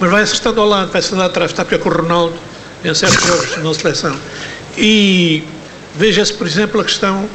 [0.01, 2.35] mas vai-se estando ao lado, vai-se andar atrás, está pior que o Ronaldo
[2.85, 4.17] em certos jogos na seleção.
[4.77, 5.45] E
[5.95, 7.29] veja-se, por exemplo, a questão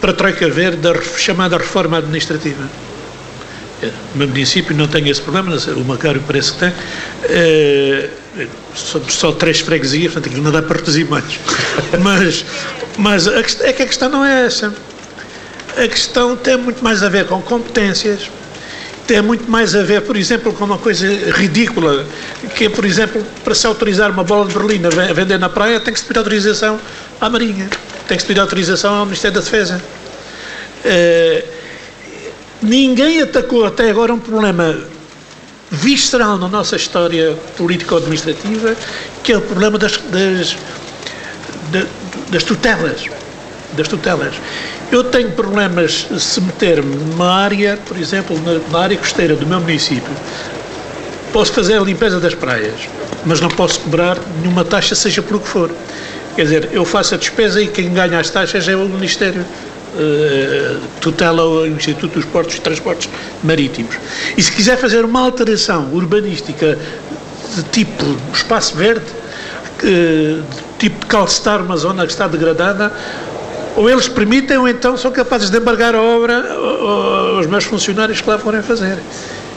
[0.00, 2.64] para a Troika ver da chamada reforma administrativa.
[3.82, 6.72] É, O meu município não tem esse problema, o Macário parece que tem.
[8.74, 11.38] Somos só três freguesias, portanto aquilo não dá para reduzir mais.
[12.00, 12.44] Mas,
[12.96, 14.72] mas a é que a questão não é essa.
[15.76, 18.30] A questão tem muito mais a ver com competências,
[19.06, 22.06] tem muito mais a ver, por exemplo, com uma coisa ridícula,
[22.54, 25.80] que é, por exemplo, para se autorizar uma bola de berlina a vender na praia,
[25.80, 26.78] tem que se pedir autorização
[27.20, 27.68] à Marinha,
[28.06, 29.82] tem que se pedir autorização ao Ministério da Defesa.
[30.84, 31.48] Uh,
[32.62, 34.78] ninguém atacou até agora um problema
[35.70, 38.74] visceral na nossa história político-administrativa,
[39.22, 40.56] que é o problema das, das,
[42.30, 43.04] das tutelas.
[43.76, 44.34] Das tutelas.
[44.90, 48.36] Eu tenho problemas se meter-me numa área, por exemplo,
[48.72, 50.12] na, área costeira do meu município.
[51.32, 52.88] Posso fazer a limpeza das praias,
[53.24, 55.70] mas não posso cobrar nenhuma taxa, seja por o que for.
[56.34, 59.46] Quer dizer, eu faço a despesa e quem ganha as taxas é o Ministério
[61.00, 63.08] tutela o Instituto dos Portos e Transportes
[63.42, 63.96] Marítimos.
[64.36, 66.78] E se quiser fazer uma alteração urbanística
[67.54, 69.06] de tipo espaço verde,
[69.82, 70.42] de
[70.78, 72.92] tipo calcetar uma zona que está degradada,
[73.76, 76.52] ou eles permitem ou então são capazes de embargar a obra
[77.36, 78.98] aos meus funcionários que lá forem fazer.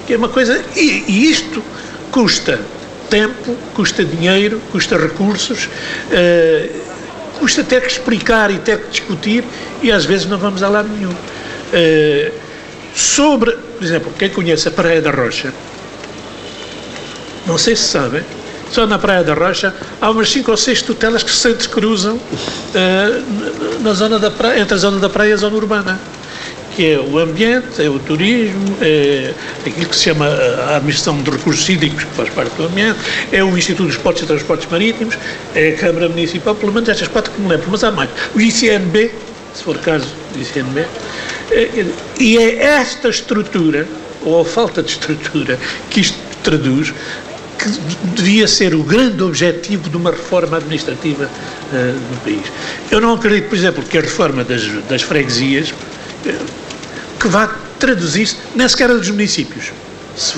[0.05, 0.61] Que é uma coisa.
[0.75, 1.63] E, e isto
[2.11, 2.59] custa
[3.09, 6.92] tempo, custa dinheiro, custa recursos, uh,
[7.43, 9.43] custa ter que explicar e ter que discutir
[9.81, 11.11] e às vezes não vamos a lado nenhum.
[11.11, 12.31] Uh,
[12.95, 15.53] sobre, por exemplo, quem conhece a Praia da Rocha,
[17.45, 18.23] não sei se sabem,
[18.71, 23.81] só na Praia da Rocha, há umas 5 ou 6 tutelas que se entrecruzam uh,
[23.81, 25.99] na zona da praia, entre a zona da praia e a zona urbana
[26.75, 29.33] que é o ambiente, é o turismo, é
[29.65, 32.99] aquilo que se chama a administração de recursos hídricos, que faz parte do ambiente,
[33.31, 35.17] é o Instituto dos Portos e Transportes Marítimos,
[35.55, 38.09] é a Câmara Municipal, pelo menos estas quatro que me lembro, mas há mais.
[38.35, 39.11] O ICNB,
[39.53, 40.85] se for caso do ICNB,
[41.51, 41.85] é,
[42.19, 43.87] e é esta estrutura,
[44.23, 45.59] ou a falta de estrutura,
[45.89, 46.93] que isto traduz,
[47.59, 47.69] que
[48.15, 51.75] devia ser o grande objetivo de uma reforma administrativa uh,
[52.11, 52.41] no país.
[52.91, 55.73] Eu não acredito, por exemplo, que a reforma das, das freguesias
[57.23, 59.71] que vá traduzir-se nem sequer dos municípios.
[60.15, 60.35] Se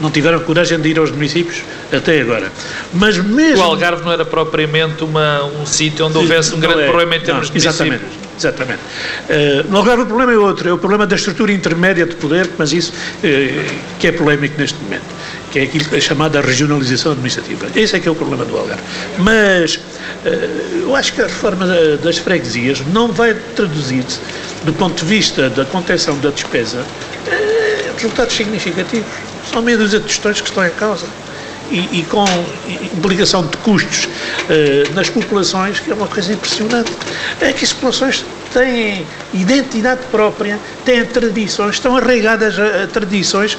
[0.00, 1.62] não tiveram coragem de ir aos municípios
[1.92, 2.50] até agora.
[2.94, 3.58] Mas mesmo...
[3.58, 6.86] O Algarve não era propriamente uma, um sítio onde houvesse um grande é.
[6.86, 8.04] problema em termos não, de exatamente.
[8.38, 8.80] Exatamente.
[8.80, 12.48] Uh, no Algarve o problema é outro, é o problema da estrutura intermédia de poder,
[12.56, 15.04] mas isso uh, que é polémico neste momento
[15.50, 17.66] que é aquilo que é chamada regionalização administrativa.
[17.74, 18.82] Esse é que é o problema do Algarve.
[19.18, 19.80] Mas
[20.24, 21.66] eu acho que a reforma
[22.02, 24.20] das freguesias não vai traduzir-se,
[24.64, 26.84] do ponto de vista da contenção da despesa,
[27.26, 29.10] eh, resultados significativos.
[29.50, 31.06] São meia dúzia de questões que estão em causa.
[31.70, 32.24] E, e, com
[32.96, 36.90] implicação de custos uh, nas populações, que é uma coisa impressionante.
[37.40, 43.56] É que as populações têm identidade própria, têm tradições, estão arraigadas a, a tradições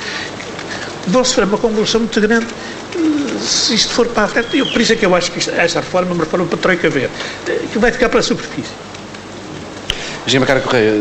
[1.07, 2.47] vão sofrer uma convulsão muito grande
[3.41, 4.57] se isto for para a frente.
[4.57, 6.57] Eu, por isso é que eu acho que isto, esta reforma é uma reforma para
[6.57, 7.09] a Troika ver,
[7.71, 8.71] que vai ficar para a superfície.
[10.27, 10.93] Gima Cara Correia,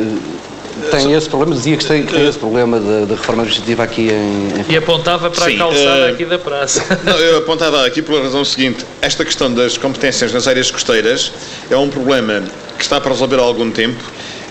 [0.90, 4.72] tem esse problema, dizia que tem, tem esse problema da, reforma administrativa aqui em, em...
[4.72, 6.84] E apontava para Sim, a calçada uh, aqui da praça.
[7.04, 11.32] Não, eu apontava aqui pela razão seguinte, esta questão das competências nas áreas costeiras
[11.68, 12.42] é um problema
[12.78, 14.02] que está para resolver há algum tempo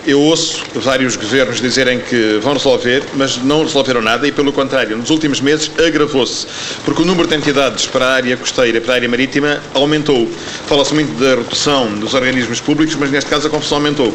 [0.06, 4.98] eu ouço vários governos dizerem que vão resolver, mas não resolveram nada e, pelo contrário,
[4.98, 6.48] nos últimos meses agravou-se,
[6.86, 10.28] porque o número de entidades para a área costeira, para a área marítima, aumentou.
[10.68, 14.14] Fala-se muito da redução dos organismos públicos, mas neste caso a confusão aumentou.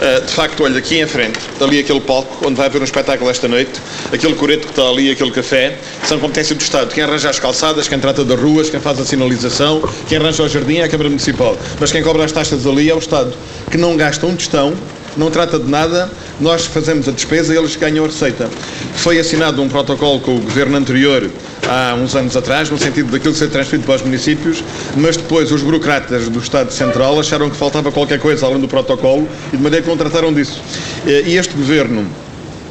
[0.00, 3.30] Ah, de facto, olha, aqui em frente, ali aquele palco, onde vai haver um espetáculo
[3.30, 3.80] esta noite,
[4.12, 6.92] aquele coreto que está ali, aquele café, são competência do Estado.
[6.92, 10.48] Quem arranja as calçadas, quem trata das ruas, quem faz a sinalização, quem arranja o
[10.48, 11.56] jardim é a Câmara Municipal.
[11.78, 13.32] Mas quem cobra as taxas ali é o Estado,
[13.70, 14.74] que não gasta um tostão
[15.16, 18.48] não trata de nada, nós fazemos a despesa e eles ganham a receita.
[18.96, 21.30] Foi assinado um protocolo com o governo anterior
[21.68, 24.62] há uns anos atrás, no sentido daquilo ser transferido para os municípios,
[24.96, 29.28] mas depois os burocratas do Estado Central acharam que faltava qualquer coisa além do protocolo
[29.52, 30.60] e de maneira que não trataram disso.
[31.06, 32.06] E este governo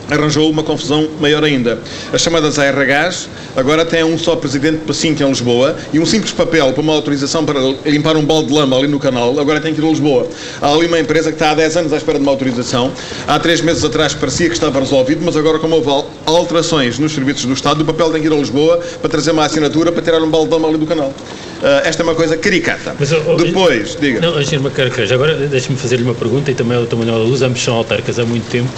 [0.09, 1.79] arranjou uma confusão maior ainda.
[2.13, 6.31] As chamadas ARHs agora têm um só presidente para cinco em Lisboa e um simples
[6.31, 9.73] papel para uma autorização para limpar um balde de lama ali no canal, agora tem
[9.73, 10.27] que ir a Lisboa.
[10.61, 12.91] Há ali uma empresa que está há 10 anos à espera de uma autorização.
[13.27, 17.45] Há três meses atrás parecia que estava resolvido, mas agora como houve alterações nos serviços
[17.45, 20.21] do Estado, o papel tem que ir a Lisboa para trazer uma assinatura para tirar
[20.21, 21.13] um balde de lama ali do canal.
[21.61, 22.95] Uh, esta é uma coisa caricata.
[22.99, 24.19] Mas, oh, Depois, diga.
[24.19, 26.97] Não, Engenheiro Macarqueja, agora deixe-me fazer-lhe uma pergunta e também ao Dr.
[26.97, 28.69] Manuel Luz, ambos são autarcas há muito tempo,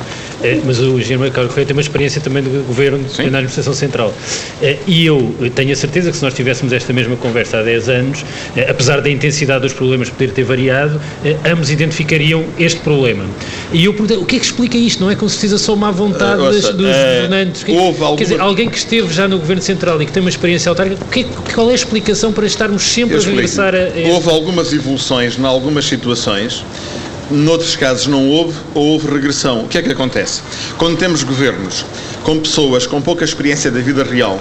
[0.43, 3.30] eh, mas o Engenheiro Macarqueja tem uma experiência também do governo Sim.
[3.30, 4.13] na administração central.
[4.62, 7.89] Eh, e eu tenho a certeza que se nós tivéssemos esta mesma conversa há 10
[7.89, 13.26] anos, eh, apesar da intensidade dos problemas poder ter variado, eh, ambos identificariam este problema.
[13.71, 15.02] E eu pergunto, o que é que explica isto?
[15.02, 17.65] Não é com certeza só má vontade uh, dos governantes?
[17.67, 18.17] Houve alguma...
[18.17, 21.04] Quer dizer, alguém que esteve já no governo central e que tem uma experiência autárquica,
[21.12, 25.45] que, qual é a explicação para estarmos sempre a regressar a, Houve algumas evoluções em
[25.45, 26.63] algumas situações
[27.31, 29.61] noutros casos não houve ou houve regressão.
[29.61, 30.41] O que é que acontece?
[30.77, 31.85] Quando temos governos
[32.23, 34.39] com pessoas com pouca experiência da vida real,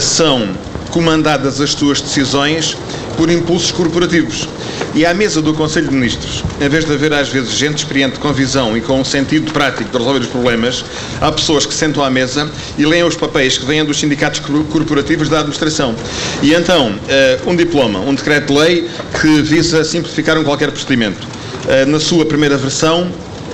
[0.00, 0.48] são
[0.90, 2.76] comandadas as suas decisões
[3.16, 4.48] por impulsos corporativos.
[4.94, 8.18] E à mesa do Conselho de Ministros, em vez de haver às vezes gente experiente
[8.18, 10.84] com visão e com um sentido prático de resolver os problemas,
[11.20, 15.28] há pessoas que sentam à mesa e leem os papéis que vêm dos sindicatos corporativos
[15.28, 15.94] da administração.
[16.42, 18.88] E então, eh, um diploma, um decreto-lei
[19.20, 21.39] que visa simplificar um qualquer procedimento.
[21.68, 23.06] Eh, na sua primeira versão,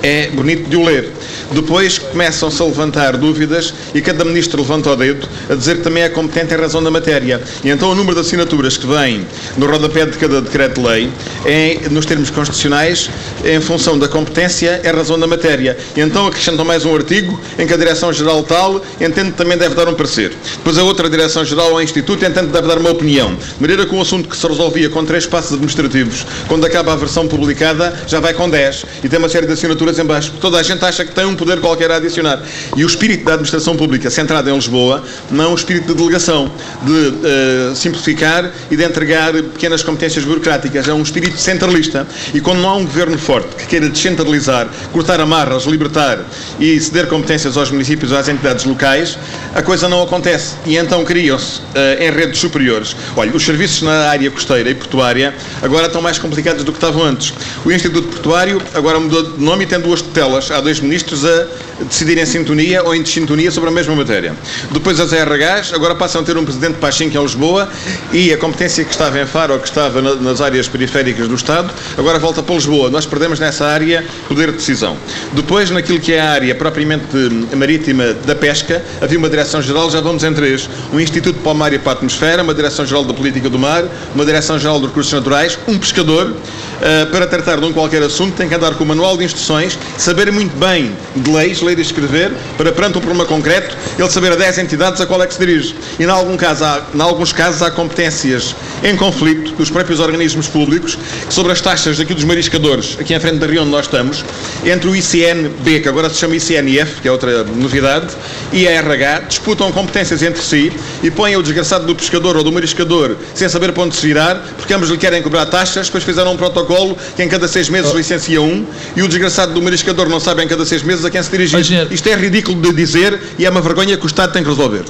[0.03, 1.11] é bonito de o ler.
[1.53, 6.03] Depois começam-se a levantar dúvidas e cada ministro levanta o dedo a dizer que também
[6.03, 7.41] é competente em razão da matéria.
[7.63, 11.11] E então o número de assinaturas que vem no rodapé de cada decreto-lei
[11.45, 13.11] é, nos termos constitucionais,
[13.45, 15.77] em função da competência, é razão da matéria.
[15.97, 19.75] E então acrescentam mais um artigo em que a Direção-Geral tal entende que também deve
[19.75, 20.33] dar um parecer.
[20.57, 23.35] Depois a outra Direção-Geral ao Instituto entende que deve dar uma opinião.
[23.35, 26.97] De maneira que um assunto que se resolvia com três passos administrativos, quando acaba a
[26.97, 28.85] versão publicada, já vai com dez.
[29.03, 30.33] E tem uma série de assinaturas em baixo.
[30.41, 32.41] Toda a gente acha que tem um poder qualquer a adicionar.
[32.77, 36.51] E o espírito da administração pública centrada em Lisboa não é um espírito de delegação,
[36.83, 40.89] de uh, simplificar e de entregar pequenas competências burocráticas.
[40.89, 42.07] É um espírito centralista.
[42.35, 46.19] E quando não há um governo forte que queira descentralizar, cortar amarras, libertar
[46.59, 49.19] e ceder competências aos municípios ou às entidades locais,
[49.55, 50.55] a coisa não acontece.
[50.65, 52.97] E então criam-se uh, em redes superiores.
[53.17, 57.03] Olha, os serviços na área costeira e portuária agora estão mais complicados do que estavam
[57.03, 57.33] antes.
[57.65, 60.51] O Instituto Portuário agora mudou de nome e tem duas tutelas.
[60.51, 61.47] Há dois ministros a
[61.85, 64.35] decidir em sintonia ou em desintonia sobre a mesma matéria.
[64.71, 67.69] Depois as RHs agora passam a ter um presidente Pachin que é Lisboa
[68.13, 71.71] e a competência que estava em Faro ou que estava nas áreas periféricas do Estado
[71.97, 72.91] agora volta para Lisboa.
[72.91, 74.97] Nós perdemos nessa área poder de decisão.
[75.33, 77.07] Depois, naquilo que é a área propriamente
[77.55, 80.69] marítima da pesca, havia uma direção-geral, já vamos em três.
[80.93, 83.85] Um Instituto para o Mar e para a Atmosfera, uma direção-geral da Política do Mar,
[84.15, 88.49] uma direção-geral de Recursos Naturais, um pescador, uh, para tratar de um qualquer assunto, tem
[88.49, 89.66] que andar com o manual de instruções,
[89.99, 94.33] saber muito bem de leis, ler e escrever, para perante um problema concreto, ele saber
[94.33, 95.75] a 10 entidades a qual é que se dirige.
[95.99, 100.47] E, em, algum caso, há, em alguns casos, há competências em conflito dos próprios organismos
[100.49, 100.99] públicos
[101.31, 104.25] sobre as taxas aqui dos mariscadores, aqui em frente da Rio onde nós estamos,
[104.65, 108.15] entre o ICNB, que agora se chama ICNF, que é outra novidade,
[108.53, 112.53] e a RH, disputam competências entre si e põem o desgraçado do pescador ou do
[112.53, 116.33] mariscador sem saber para onde se virar, porque ambos lhe querem cobrar taxas, depois fizeram
[116.33, 117.97] um protocolo que em cada seis meses oh.
[117.97, 121.23] licencia um, e o desgraçado do mariscador não sabe em cada seis meses a quem
[121.23, 121.59] se dirigir.
[121.59, 121.93] Engenheiro.
[121.93, 124.85] Isto é ridículo de dizer e é uma vergonha que o Estado tem que resolver.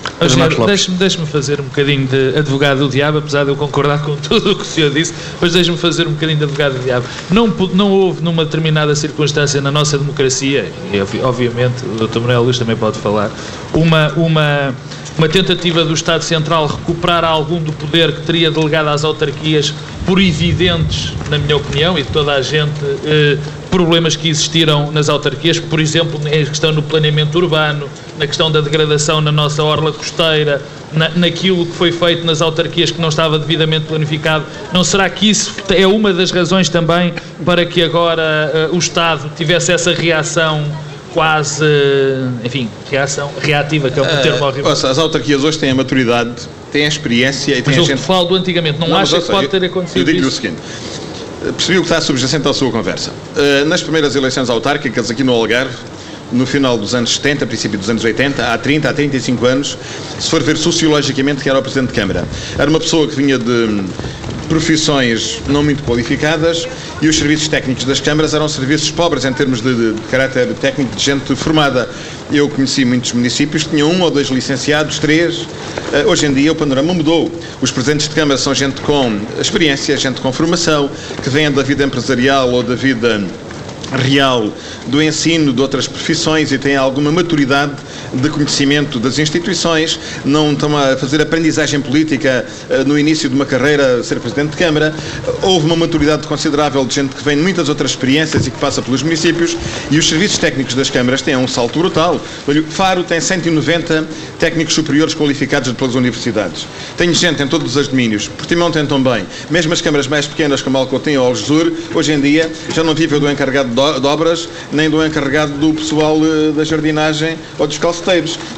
[0.67, 4.53] Deixe-me deixe fazer um bocadinho de advogado do diabo, apesar de eu concordar com tudo
[4.53, 7.07] o que o senhor disse, mas deixe-me fazer um bocadinho de advogado do diabo.
[7.31, 12.19] Não, não houve numa determinada circunstância na nossa democracia, e obviamente o Dr.
[12.19, 13.31] Manuel Luís também pode falar,
[13.73, 14.75] uma, uma
[15.19, 19.73] uma tentativa do Estado Central recuperar algum do poder que teria delegado às autarquias
[20.05, 22.71] por evidentes, na minha opinião, e de toda a gente,
[23.05, 23.39] eh,
[23.77, 27.87] problemas que existiram nas autarquias, por exemplo, na questão do planeamento urbano,
[28.19, 30.63] na questão da degradação na nossa orla costeira,
[30.95, 34.47] na, naquilo que foi feito nas autarquias que não estava devidamente planificado.
[34.73, 37.13] Não será que isso é uma das razões também
[37.45, 40.65] para que agora eh, o Estado tivesse essa reação
[41.13, 41.67] quase,
[42.43, 44.71] enfim, reação reativa, que é um termo horrível.
[44.71, 46.33] Ouça, as autarquias hoje têm a maturidade,
[46.73, 48.03] têm a experiência e têm mas a gente...
[48.03, 50.57] falo do antigamente, não, não acha que pode ter acontecido Eu digo-lhe o seguinte,
[51.41, 53.13] percebi o que está subjacente à sua conversa.
[53.37, 55.77] Eh, nas primeiras eleições autárquicas aqui no Algarve,
[56.33, 59.79] no final dos anos 70, princípio dos anos 80, há 30, há 35 anos,
[60.19, 62.25] se for ver sociologicamente que era o Presidente de Câmara.
[62.59, 63.85] Era uma pessoa que vinha de
[64.47, 66.67] profissões não muito qualificadas
[67.01, 70.53] e os serviços técnicos das câmaras eram serviços pobres em termos de, de, de caráter
[70.55, 71.89] técnico de gente formada.
[72.33, 75.43] Eu conheci muitos municípios que tinham um ou dois licenciados, três.
[75.43, 77.31] Uh, hoje em dia o panorama mudou.
[77.61, 80.91] Os presidentes de câmara são gente com experiência, gente com formação,
[81.23, 83.23] que vem da vida empresarial ou da vida
[83.93, 84.53] real
[84.87, 87.75] do ensino de outras profissões e têm alguma maturidade
[88.13, 93.47] de conhecimento das instituições, não estão a fazer aprendizagem política uh, no início de uma
[93.47, 94.95] carreira, ser Presidente de Câmara.
[95.43, 98.83] Houve uma maturidade considerável de gente que vem de muitas outras experiências e que passa
[98.83, 99.57] pelos municípios
[99.91, 102.21] e os serviços técnicos das câmaras têm um salto brutal.
[102.71, 104.07] Faro tem 190
[104.39, 106.67] técnicos superiores qualificados pelas universidades.
[106.97, 108.29] Tem gente em todos os domínios.
[108.29, 109.27] Portimão tem também.
[109.51, 113.19] Mesmo as câmaras mais pequenas como Alcotim ou Algesur, hoje em dia já não vivem
[113.19, 117.79] do encarregado de obras nem do encarregado do pessoal eh, da jardinagem ou dos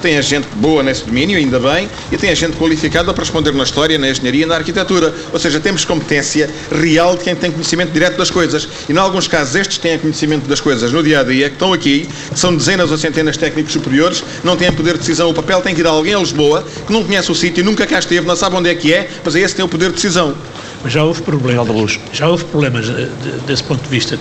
[0.00, 3.52] Tem a gente boa nesse domínio, ainda bem, e tem a gente qualificada para responder
[3.52, 5.14] na história, na engenharia e na arquitetura.
[5.32, 8.68] Ou seja, temos competência real de quem tem conhecimento direto das coisas.
[8.88, 11.72] E, em alguns casos, estes têm conhecimento das coisas no dia a dia, que estão
[11.72, 15.30] aqui, que são dezenas ou centenas de técnicos superiores, não têm poder de decisão.
[15.30, 17.86] O papel tem que ir a alguém a Lisboa, que não conhece o sítio, nunca
[17.86, 19.88] cá esteve, não sabe onde é que é, mas é esse que tem o poder
[19.88, 20.34] de decisão.
[20.82, 23.08] Mas já houve problemas, já houve problemas eh,
[23.46, 24.18] desse ponto de vista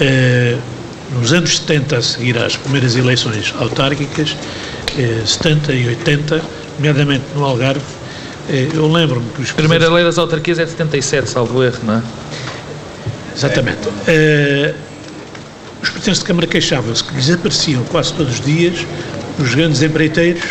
[0.00, 0.56] Eh,
[1.12, 4.36] nos anos 70, a seguir às primeiras eleições autárquicas,
[5.26, 6.42] 70 e 80,
[6.78, 7.82] nomeadamente no Algarve,
[8.74, 9.50] eu lembro-me que os.
[9.50, 12.02] A primeira lei das autarquias é de 77, salvo erro, não é?
[13.36, 13.88] Exatamente.
[13.88, 14.74] Uh,
[15.82, 18.84] os presidentes de Câmara queixavam-se que lhes apareciam quase todos os dias
[19.38, 20.44] os grandes empreiteiros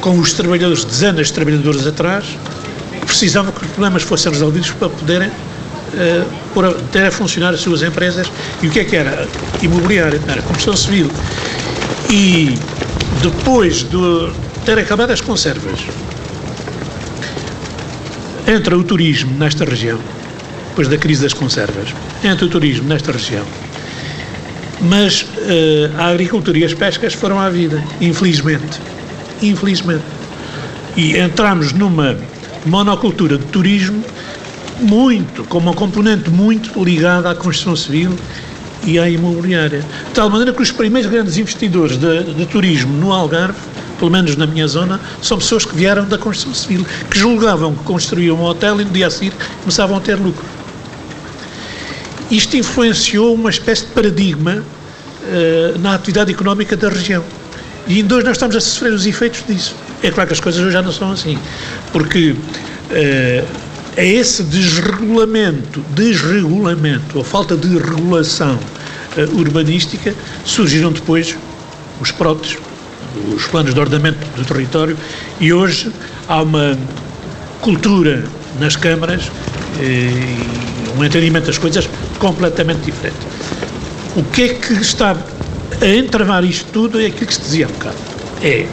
[0.00, 2.24] com os trabalhadores, dezenas de trabalhadores atrás,
[3.00, 5.30] que precisavam que os problemas fossem resolvidos para poderem
[5.94, 8.30] uh, pôr, ter a funcionar as suas empresas.
[8.62, 9.28] E o que é que era?
[9.62, 11.10] Imobiliário, era construção civil.
[12.10, 12.58] E
[13.22, 14.32] depois de
[14.64, 15.80] ter acabado as conservas,
[18.46, 19.98] entra o turismo nesta região,
[20.68, 21.88] depois da crise das conservas,
[22.22, 23.44] entra o turismo nesta região.
[24.80, 28.80] Mas uh, a agricultura e as pescas foram à vida, infelizmente.
[29.40, 30.04] Infelizmente.
[30.96, 32.16] E entramos numa
[32.66, 34.04] monocultura de turismo
[34.80, 38.16] muito, com uma componente muito ligada à construção civil
[38.84, 39.80] e à imobiliária.
[39.80, 43.58] De tal maneira que os primeiros grandes investidores de, de turismo no Algarve
[43.98, 47.84] pelo menos na minha zona, são pessoas que vieram da construção civil, que julgavam que
[47.84, 50.44] construíam um hotel e no dia a seguir começavam a ter lucro.
[52.30, 57.24] Isto influenciou uma espécie de paradigma uh, na atividade económica da região.
[57.86, 59.76] E ainda hoje nós estamos a sofrer os efeitos disso.
[60.02, 61.38] É claro que as coisas hoje já não são assim,
[61.92, 63.46] porque uh,
[63.96, 68.58] é esse desregulamento, desregulamento, a falta de regulação
[69.16, 71.36] uh, urbanística, surgiram depois
[72.00, 72.58] os próteses,
[73.34, 74.96] os planos de ordenamento do território,
[75.40, 75.92] e hoje
[76.28, 76.76] há uma
[77.60, 78.24] cultura
[78.58, 79.30] nas câmaras
[79.80, 83.16] e um entendimento das coisas completamente diferente.
[84.16, 85.16] O que é que está
[85.80, 87.96] a entravar isto tudo é aquilo que se dizia há um bocado.
[88.42, 88.66] É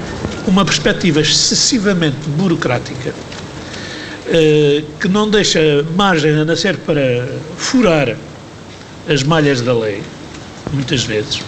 [0.47, 3.30] uma perspectiva excessivamente burocrática eh,
[4.99, 5.59] que não deixa
[5.95, 8.15] margem a nascer para furar
[9.07, 10.01] as malhas da lei,
[10.71, 11.41] muitas vezes.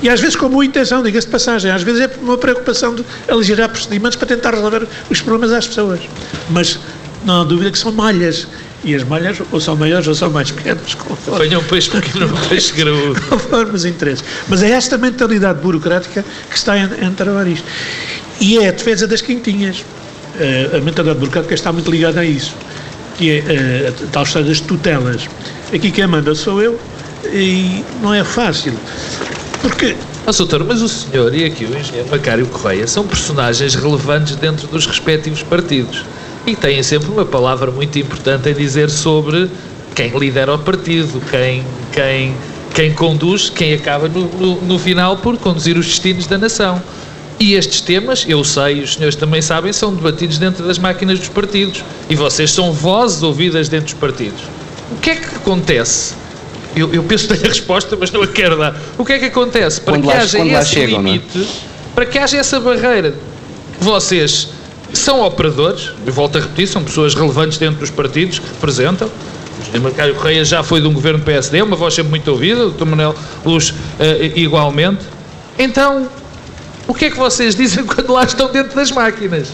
[0.00, 3.04] E às vezes com boa intenção, diga-se de passagem, às vezes é uma preocupação de
[3.26, 6.00] aligerar procedimentos para tentar resolver os problemas às pessoas.
[6.48, 6.78] Mas
[7.24, 8.46] não há dúvida que são malhas
[8.84, 10.96] e as malhas ou são maiores ou são mais pequenas.
[11.26, 13.20] Apanham um peixe pequeno, um peixe graúdo.
[13.28, 14.24] Conforme os interesses.
[14.46, 17.66] Mas é esta mentalidade burocrática que está a entravar isto.
[18.40, 19.84] E é a defesa das quintinhas.
[20.38, 22.54] Eh, a mentalidade burocrática está muito ligada a isso.
[23.16, 25.28] Que é eh, a tal história das tutelas.
[25.72, 26.78] Aqui quem manda sou eu
[27.24, 28.74] e não é fácil.
[29.60, 29.96] Porque
[30.30, 34.66] Oh, doutor, mas o senhor e aqui o engenheiro Macário Correia são personagens relevantes dentro
[34.66, 36.04] dos respectivos partidos
[36.46, 39.50] e têm sempre uma palavra muito importante a dizer sobre
[39.94, 42.34] quem lidera o partido, quem, quem,
[42.74, 46.82] quem conduz, quem acaba no, no, no final por conduzir os destinos da nação.
[47.40, 51.28] E estes temas, eu sei, os senhores também sabem, são debatidos dentro das máquinas dos
[51.28, 51.84] partidos.
[52.10, 54.40] E vocês são vozes ouvidas dentro dos partidos.
[54.90, 56.14] O que é que acontece?
[56.74, 58.74] Eu, eu penso ter a resposta, mas não a quero dar.
[58.96, 59.80] O que é que acontece?
[59.80, 61.02] Para Quando que lá- haja esse chegam, é?
[61.02, 61.48] limite,
[61.94, 63.14] para que haja essa barreira,
[63.80, 64.48] vocês
[64.92, 69.08] são operadores, eu volto a repetir, são pessoas relevantes dentro dos partidos que representam.
[69.08, 72.66] O José Macário Correia já foi de um governo PSD, uma voz sempre muito ouvida,
[72.66, 72.84] o Dr.
[72.84, 75.04] Manuel Luz eh, igualmente.
[75.58, 76.08] Então,
[76.88, 79.48] o que é que vocês dizem quando lá estão dentro das máquinas?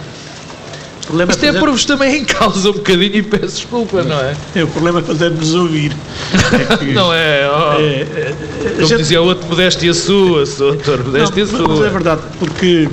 [1.03, 4.18] o problema Isto é fazer- por-vos também em causa um bocadinho e peço desculpa, não
[4.20, 4.35] é?
[4.55, 5.92] é o problema é fazer-nos ouvir.
[6.81, 7.47] É Não é?
[7.51, 8.35] Oh, é, é,
[8.77, 11.90] como gente- dizia o outro, modéstia sua, doutor, modéstia Não, mas é sua.
[11.90, 12.88] verdade, porque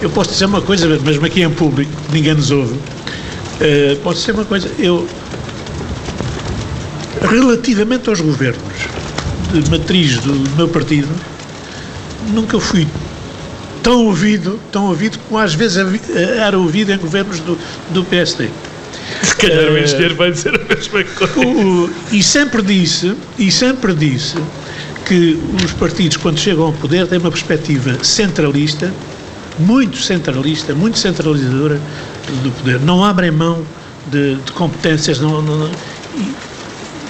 [0.00, 2.76] eu posso dizer uma coisa, mesmo aqui em público, ninguém nos ouve.
[3.60, 5.06] eh, posso dizer uma coisa, eu
[7.20, 8.62] relativamente aos governos
[9.52, 11.08] de matriz do meu partido,
[12.32, 12.86] nunca fui
[13.84, 17.56] tão ouvido, tão ouvido como às vezes avi- era ouvido em governos do,
[17.90, 18.48] do PSD.
[19.22, 21.38] Se calhar o Eh, engenheiro vai dizer a mesma coisa.
[21.46, 24.36] O- e sempre disse, e sempre disse
[25.06, 28.92] que os partidos, quando chegam ao poder, têm uma perspectiva centralista,
[29.58, 31.78] muito centralista, muito centralizadora
[32.42, 32.80] do poder.
[32.80, 33.62] Não abrem mão
[34.10, 35.20] de, de competências.
[35.20, 35.70] Não, não- não-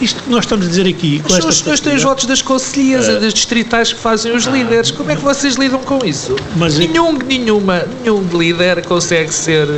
[0.01, 1.21] isto que nós estamos a dizer aqui.
[1.21, 4.91] com Os senhores têm os votos das conselhias, das distritais que fazem os líderes.
[4.91, 6.37] Como é que vocês lidam com isso?
[6.57, 9.69] Mas é- nenhum, nenhuma, nenhum líder consegue ser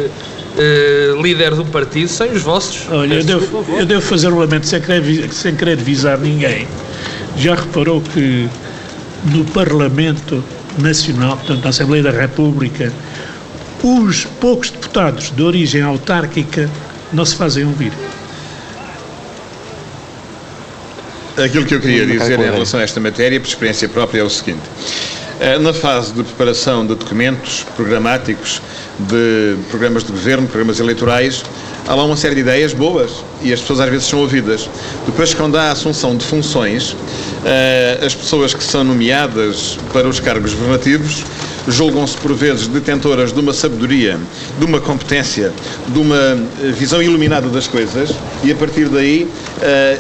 [0.59, 2.83] eh, líder de um partido sem os vossos.
[2.91, 6.67] Olha, eu devo, eu devo fazer um lamento sem querer, sem querer visar ninguém.
[7.37, 8.49] Já reparou que
[9.25, 10.43] no Parlamento
[10.79, 12.93] Nacional, portanto na Assembleia da República,
[13.83, 16.71] os poucos deputados de origem autárquica
[17.13, 17.93] não se fazem ouvir.
[21.37, 24.31] Aquilo que eu queria dizer em relação a esta matéria, por experiência própria, é o
[24.31, 24.63] seguinte.
[25.39, 28.63] Eh, na fase de preparação de documentos programáticos,
[28.99, 31.45] de programas de governo, programas eleitorais,
[31.87, 34.67] há lá uma série de ideias boas e as pessoas às vezes são ouvidas.
[35.05, 36.97] Depois, quando há a assunção de funções,
[37.45, 41.23] eh, as pessoas que são nomeadas para os cargos governativos
[41.69, 44.19] julgam-se por vezes detentoras de uma sabedoria,
[44.59, 45.53] de uma competência,
[45.89, 48.11] de uma eh, visão iluminada das coisas
[48.43, 49.29] e a partir daí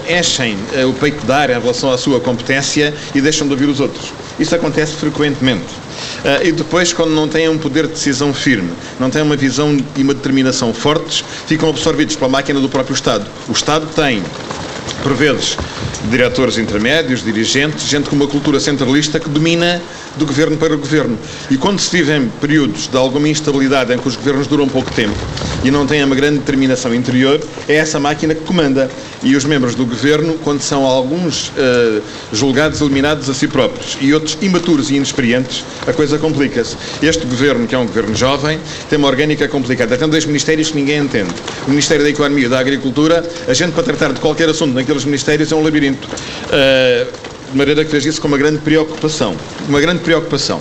[0.08, 0.56] enchem
[0.88, 4.12] o peito de ar em relação à sua competência e deixam de ouvir os outros.
[4.38, 5.64] Isso acontece frequentemente.
[6.24, 8.70] Uh, e depois, quando não têm um poder de decisão firme,
[9.00, 13.26] não têm uma visão e uma determinação fortes, ficam absorvidos pela máquina do próprio Estado.
[13.48, 14.22] O Estado tem,
[15.02, 15.56] por vezes,
[16.10, 19.80] diretores intermédios, dirigentes, gente com uma cultura centralista que domina
[20.16, 21.18] do governo para o governo.
[21.50, 24.90] E quando se vive em períodos de alguma instabilidade em que os governos duram pouco
[24.92, 25.16] tempo
[25.62, 28.90] e não têm uma grande determinação interior, é essa máquina que comanda.
[29.22, 34.12] E os membros do governo, quando são alguns uh, julgados eliminados a si próprios e
[34.12, 36.76] outros imaturos e inexperientes, a coisa complica-se.
[37.02, 39.96] Este governo, que é um governo jovem, tem uma orgânica complicada.
[39.96, 41.34] Tem dois ministérios que ninguém entende.
[41.66, 45.04] O Ministério da Economia e da Agricultura, a gente para tratar de qualquer assunto naqueles
[45.04, 46.08] ministérios é um labirinto.
[47.50, 49.36] De maneira que vejo isso com uma grande preocupação.
[49.68, 50.60] Uma grande preocupação.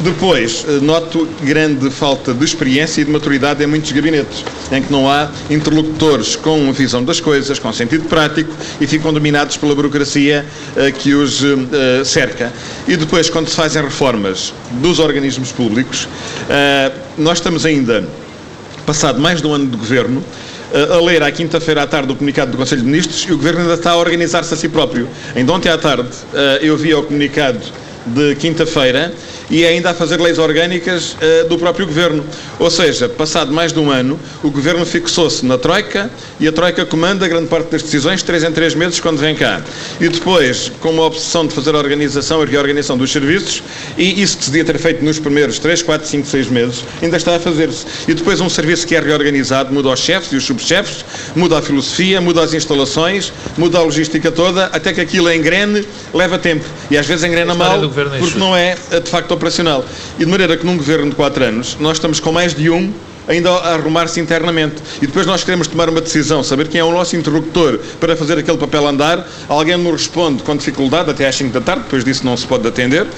[0.00, 4.92] Depois, eh, noto grande falta de experiência e de maturidade em muitos gabinetes, em que
[4.92, 10.44] não há interlocutores com visão das coisas, com sentido prático e ficam dominados pela burocracia
[10.76, 11.42] uh, que os
[12.04, 12.52] cerca.
[12.86, 16.06] E depois, quando se fazem reformas dos organismos públicos,
[17.16, 18.06] nós estamos ainda,
[18.84, 20.22] passado mais de um ano de governo,
[20.72, 23.60] a ler à quinta-feira à tarde o comunicado do Conselho de Ministros e o Governo
[23.60, 25.08] ainda está a organizar-se a si próprio.
[25.34, 26.08] Ainda ontem à tarde
[26.60, 27.60] eu vi o comunicado
[28.06, 29.12] de quinta-feira
[29.50, 32.24] e ainda a fazer leis orgânicas uh, do próprio Governo.
[32.58, 36.84] Ou seja, passado mais de um ano, o Governo fixou-se na Troika e a Troika
[36.84, 39.62] comanda grande parte das decisões, três em três meses, quando vem cá.
[40.00, 43.62] E depois, com uma obsessão de fazer a organização e reorganização dos serviços,
[43.96, 47.16] e isso que se devia ter feito nos primeiros três, quatro, cinco, seis meses, ainda
[47.16, 47.86] está a fazer-se.
[48.08, 51.62] E depois um serviço que é reorganizado, muda os chefes e os subchefes, muda a
[51.62, 56.64] filosofia, muda as instalações, muda a logística toda, até que aquilo engrene, leva tempo.
[56.90, 59.84] E às vezes engrena mal, é porque não é, de facto, operacional.
[60.18, 62.92] E de maneira que num governo de quatro anos, nós estamos com mais de um
[63.28, 64.76] ainda a arrumar-se internamente.
[65.00, 68.38] E depois nós queremos tomar uma decisão, saber quem é o nosso interlocutor para fazer
[68.38, 69.26] aquele papel andar.
[69.48, 72.66] Alguém nos responde com dificuldade, até às 5 da tarde, depois disso não se pode
[72.66, 73.08] atender, uh,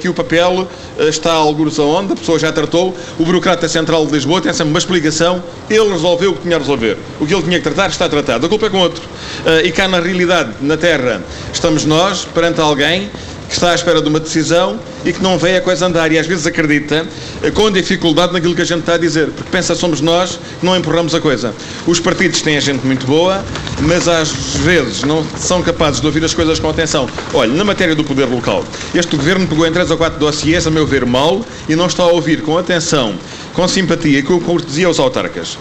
[0.00, 0.68] que o papel
[0.98, 4.52] uh, está a alguns aonde, a pessoa já tratou, o burocrata central de Lisboa tem
[4.52, 6.96] sempre uma explicação, ele resolveu o que tinha a resolver.
[7.20, 8.46] O que ele tinha que tratar está tratado.
[8.46, 9.02] A culpa é com outro.
[9.02, 11.22] Uh, e cá na realidade, na Terra,
[11.52, 13.10] estamos nós perante alguém
[13.50, 16.18] que está à espera de uma decisão e que não vê a coisa andar e
[16.18, 17.04] às vezes acredita
[17.42, 20.64] eh, com dificuldade naquilo que a gente está a dizer, porque pensa somos nós que
[20.64, 21.52] não empurramos a coisa.
[21.84, 23.44] Os partidos têm a gente muito boa,
[23.80, 27.08] mas às vezes não são capazes de ouvir as coisas com atenção.
[27.34, 30.70] Olha, na matéria do poder local, este governo pegou em três ou quatro dossiês, a
[30.70, 33.18] meu ver, mal, e não está a ouvir com atenção,
[33.52, 35.58] com simpatia e com cortesia os autarcas.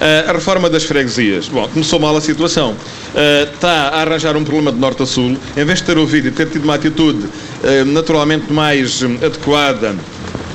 [0.00, 1.46] Uh, a reforma das freguesias.
[1.46, 2.72] Bom, começou mal a situação.
[2.72, 5.36] Uh, está a arranjar um problema de norte a sul.
[5.54, 9.94] Em vez de ter ouvido e ter tido uma atitude uh, naturalmente mais adequada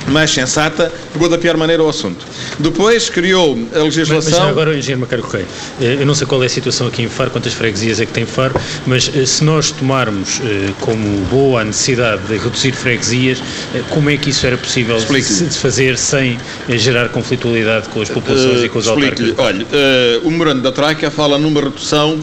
[0.08, 2.24] mais sensata, pegou da pior maneira o assunto.
[2.58, 4.30] Depois criou a legislação.
[4.30, 5.46] Mas, mas agora, engenheiro Macaro Correia,
[5.80, 8.26] eu não sei qual é a situação aqui em Faro, quantas freguesias é que tem
[8.26, 8.54] Faro,
[8.86, 10.40] mas se nós tomarmos
[10.80, 13.42] como boa a necessidade de reduzir freguesias,
[13.90, 16.38] como é que isso era possível de fazer sem
[16.68, 19.34] gerar conflitualidade com as populações uh, e com os autarcas?
[19.36, 22.18] Olha, uh, o memorando da Troika fala numa redução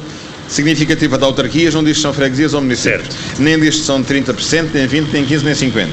[0.54, 2.84] significativa de autarquias, não diz que são freguesias ou municípios.
[2.84, 3.42] Certo.
[3.42, 5.88] Nem diz que são 30%, nem 20%, nem 15%, nem 50%.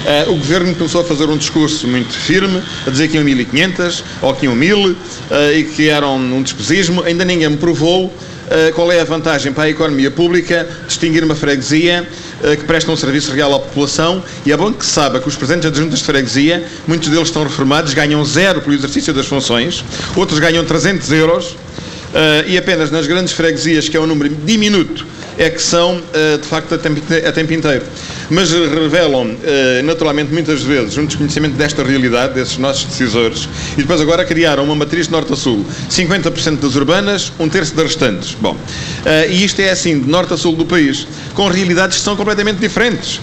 [0.00, 4.02] Uh, o governo começou a fazer um discurso muito firme, a dizer que iam 1.500
[4.22, 4.96] ou que iam 1.000 uh,
[5.54, 7.02] e que eram um despesismo.
[7.02, 8.12] Ainda ninguém me provou uh,
[8.74, 12.08] qual é a vantagem para a economia pública distinguir uma freguesia
[12.58, 15.36] que presta um serviço real à população e é bom que se saiba que os
[15.36, 19.84] presidentes das juntas de freguesia, muitos deles estão reformados, ganham zero pelo exercício das funções,
[20.16, 21.54] outros ganham 300 euros
[22.46, 25.06] e apenas nas grandes freguesias, que é um número diminuto,
[25.40, 27.82] é que são, uh, de facto, a tempo, inteiro.
[28.28, 34.02] Mas revelam, uh, naturalmente, muitas vezes, um desconhecimento desta realidade, desses nossos decisores, e depois
[34.02, 35.64] agora criaram uma matriz de norte a sul.
[35.88, 38.36] 50% das urbanas, um terço das restantes.
[38.38, 38.54] Bom,
[39.30, 42.58] e isto é assim, de norte a sul do país, com realidades que são completamente
[42.58, 43.20] diferentes.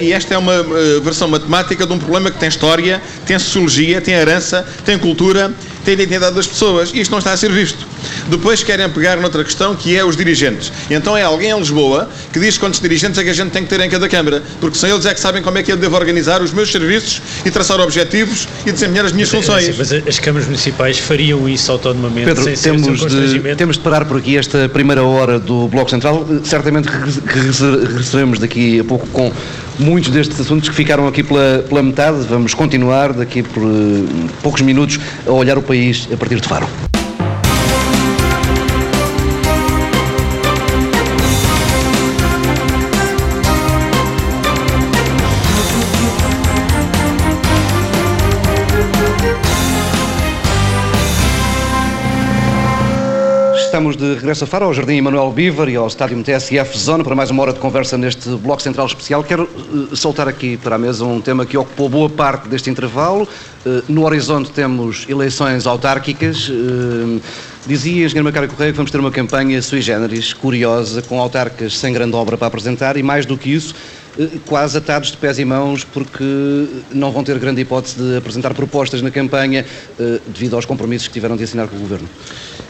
[0.00, 0.62] e esta é uma
[1.02, 5.52] versão matemática de um problema que tem história, tem sociologia, tem herança, tem cultura,
[5.88, 6.90] tem identidade das pessoas.
[6.92, 7.86] E isto não está a ser visto.
[8.28, 10.70] Depois querem pegar noutra questão que é os dirigentes.
[10.90, 13.62] E então é alguém em Lisboa que diz quantos dirigentes é que a gente tem
[13.62, 15.76] que ter em cada Câmara, porque são eles é que sabem como é que eu
[15.76, 19.76] devo organizar os meus serviços e traçar objetivos e desempenhar as minhas funções.
[19.76, 24.18] Mas as câmaras municipais fariam isso autonomamente Pedro, sem temos de, temos de parar por
[24.18, 26.26] aqui esta primeira hora do Bloco Central.
[26.44, 29.32] Certamente que regressaremos daqui a pouco com
[29.78, 32.26] muitos destes assuntos que ficaram aqui pela, pela metade.
[32.28, 34.06] Vamos continuar daqui por uh,
[34.42, 36.66] poucos minutos a olhar o país a partir de Faro.
[53.78, 57.14] Estamos de regresso a Faro, ao Jardim Emanuel Bivar e ao Estádio TSF Zona para
[57.14, 59.22] mais uma hora de conversa neste Bloco Central Especial.
[59.22, 63.22] Quero uh, soltar aqui para a mesa um tema que ocupou boa parte deste intervalo.
[63.64, 66.48] Uh, no horizonte temos eleições autárquicas.
[66.48, 67.20] Uh,
[67.68, 71.92] dizia Engenheiro Macário Correia que vamos ter uma campanha sui generis, curiosa, com autarcas sem
[71.92, 73.76] grande obra para apresentar e mais do que isso,
[74.44, 76.24] quase atados de pés e mãos porque
[76.90, 79.64] não vão ter grande hipótese de apresentar propostas na campanha
[80.26, 82.08] devido aos compromissos que tiveram de assinar com o Governo.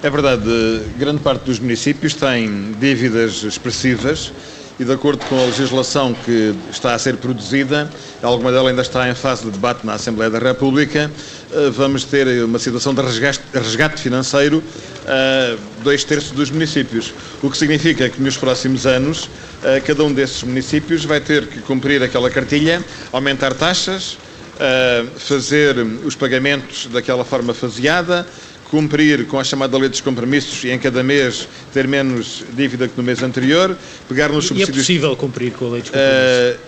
[0.01, 0.49] É verdade,
[0.96, 4.32] grande parte dos municípios tem dívidas expressivas
[4.78, 7.90] e, de acordo com a legislação que está a ser produzida,
[8.22, 11.11] alguma dela ainda está em fase de debate na Assembleia da República,
[11.51, 14.62] eh, vamos ter uma situação de resgate financeiro
[15.05, 17.12] a dois terços dos municípios.
[17.42, 19.28] O que significa que nos próximos anos,
[19.64, 24.16] eh, cada um desses municípios vai ter que cumprir aquela cartilha, aumentar taxas,
[24.61, 28.24] eh, fazer os pagamentos daquela forma faseada,
[28.70, 32.96] cumprir com a chamada lei dos compromissos e em cada mês ter menos dívida que
[32.96, 33.76] no mês anterior,
[34.08, 34.76] pegar nos subsídios...
[34.76, 36.56] E é possível cumprir com a lei dos compromissos?
[36.56, 36.60] Uh,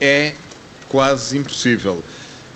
[0.00, 0.34] é
[0.88, 2.02] quase impossível.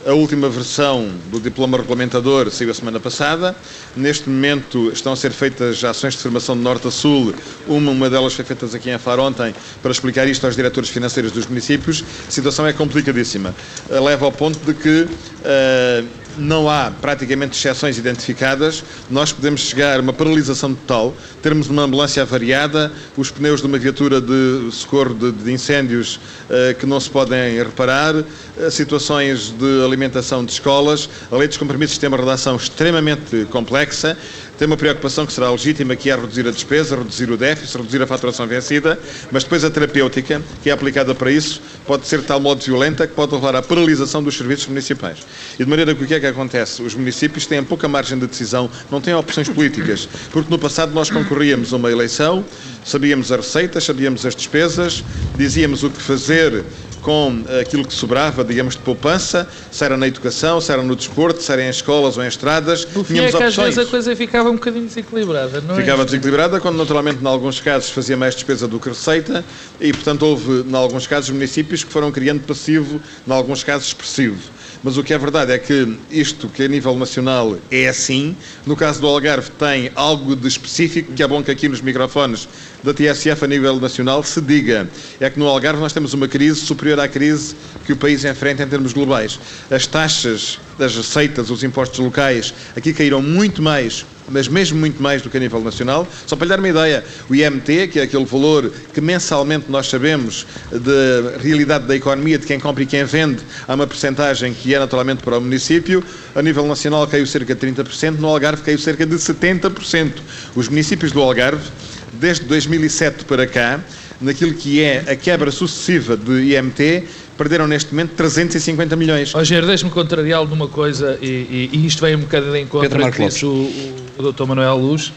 [0.04, 3.54] A última versão do diploma regulamentador saiu a semana passada.
[3.94, 7.32] Neste momento estão a ser feitas ações de formação de norte a sul.
[7.68, 11.30] Uma, uma delas foi feita aqui em Faro ontem para explicar isto aos diretores financeiros
[11.30, 12.02] dos municípios.
[12.26, 13.54] A situação é complicadíssima.
[13.88, 20.02] Leva ao ponto de que uh, não há praticamente exceções identificadas, nós podemos chegar a
[20.02, 25.32] uma paralisação total, termos uma ambulância avariada, os pneus de uma viatura de socorro de,
[25.32, 28.24] de incêndios uh, que não se podem reparar, uh,
[28.70, 34.16] situações de alimentação de escolas, a lei dos compromissos tem uma redação extremamente complexa,
[34.58, 38.02] tem uma preocupação que será legítima, que é reduzir a despesa, reduzir o déficit, reduzir
[38.02, 38.98] a faturação vencida,
[39.30, 43.06] mas depois a terapêutica, que é aplicada para isso, pode ser de tal modo violenta
[43.06, 45.18] que pode levar à paralisação dos serviços municipais.
[45.58, 46.82] E de maneira que o que é que acontece?
[46.82, 51.10] Os municípios têm pouca margem de decisão, não têm opções políticas, porque no passado nós
[51.10, 52.44] concorríamos a uma eleição,
[52.84, 55.02] sabíamos as receitas, sabíamos as despesas,
[55.36, 56.64] dizíamos o que fazer
[57.02, 61.42] com aquilo que sobrava, digamos, de poupança, se era na educação, se era no desporto,
[61.42, 62.86] se era em escolas ou em estradas.
[62.94, 65.80] O fim é que às vezes a coisa ficava um bocadinho desequilibrada, não é?
[65.80, 69.44] Ficava desequilibrada quando, naturalmente, em alguns casos fazia mais despesa do que receita
[69.80, 74.38] e, portanto, houve, em alguns casos, municípios que foram criando passivo, em alguns casos, expressivo.
[74.82, 78.74] Mas o que é verdade é que isto, que a nível nacional é assim, no
[78.74, 82.48] caso do Algarve tem algo de específico, que é bom que aqui nos microfones
[82.82, 84.90] da TSF a nível nacional se diga.
[85.20, 87.54] É que no Algarve nós temos uma crise superior à crise
[87.86, 89.38] que o país enfrenta em termos globais.
[89.70, 95.22] As taxas das receitas, os impostos locais, aqui caíram muito mais mas mesmo muito mais
[95.22, 96.06] do que a nível nacional.
[96.26, 99.88] Só para lhe dar uma ideia, o IMT, que é aquele valor que mensalmente nós
[99.88, 104.74] sabemos da realidade da economia, de quem compra e quem vende, há uma percentagem que
[104.74, 106.02] é naturalmente para o município,
[106.34, 110.12] a nível nacional caiu cerca de 30%, no Algarve caiu cerca de 70%.
[110.54, 111.68] Os municípios do Algarve,
[112.14, 113.80] desde 2007 para cá,
[114.20, 117.04] naquilo que é a quebra sucessiva de IMT,
[117.42, 119.32] perderam neste momento 350 milhões.
[119.32, 123.24] Rogério, deixe-me contrariá-lo numa coisa, e, e, e, isto vem um bocadinho em contra que
[123.24, 124.44] disse o, o, o Dr.
[124.44, 125.12] Manuel Luz.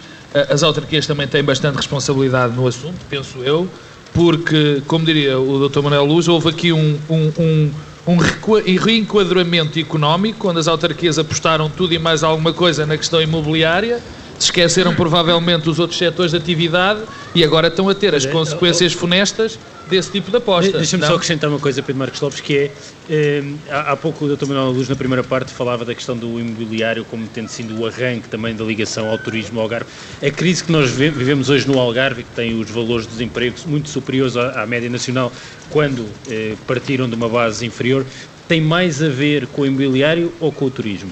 [0.50, 3.70] As autarquias também têm bastante responsabilidade no assunto, penso eu,
[4.14, 5.82] porque, como diria o Dr.
[5.82, 7.72] Manuel Luz, houve aqui um, um, um
[8.08, 14.00] um reenquadramento económico, onde as autarquias apostaram tudo e mais alguma coisa na questão imobiliária,
[14.38, 17.02] se esqueceram provavelmente os outros setores de atividade
[17.34, 19.58] e agora estão a ter as é, consequências funestas
[19.88, 20.78] desse tipo de aposta.
[20.78, 22.72] Deixa-me só acrescentar uma coisa, Pedro Marcos Lopes, que é,
[23.10, 24.48] eh, há pouco o Dr.
[24.48, 28.28] Manuel Luz, na primeira parte, falava da questão do imobiliário como tendo sido o arranque
[28.28, 29.90] também da ligação ao turismo ao Algarve.
[30.22, 33.90] A crise que nós vivemos hoje no Algarve, que tem os valores de desemprego muito
[33.90, 35.32] superiores à, à média nacional,
[35.70, 38.06] quando eh, partiram de uma base inferior,
[38.48, 41.12] tem mais a ver com o imobiliário ou com o turismo?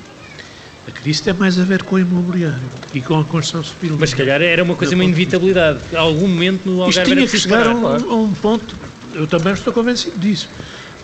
[0.86, 3.98] A crise tem mais a ver com o imobiliário e com a construção civil.
[3.98, 5.80] Mas se calhar era uma coisa, uma inevitabilidade.
[5.96, 8.76] A algum momento no Algarve Isto tinha que chegar a um, a um, ponto,
[9.14, 10.50] eu também estou convencido disso.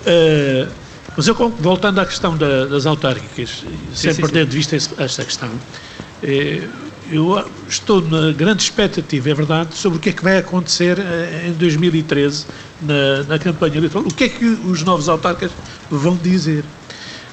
[0.02, 0.70] Uh,
[1.16, 3.64] mas eu, voltando à questão da, das autárquicas,
[3.94, 4.50] sem sim, perder sim.
[4.50, 10.10] de vista esta questão, uh, eu estou na grande expectativa, é verdade, sobre o que
[10.10, 12.46] é que vai acontecer uh, em 2013
[12.82, 14.06] na, na campanha eleitoral.
[14.06, 15.52] O que é que os novos autarcas
[15.90, 16.66] vão dizer?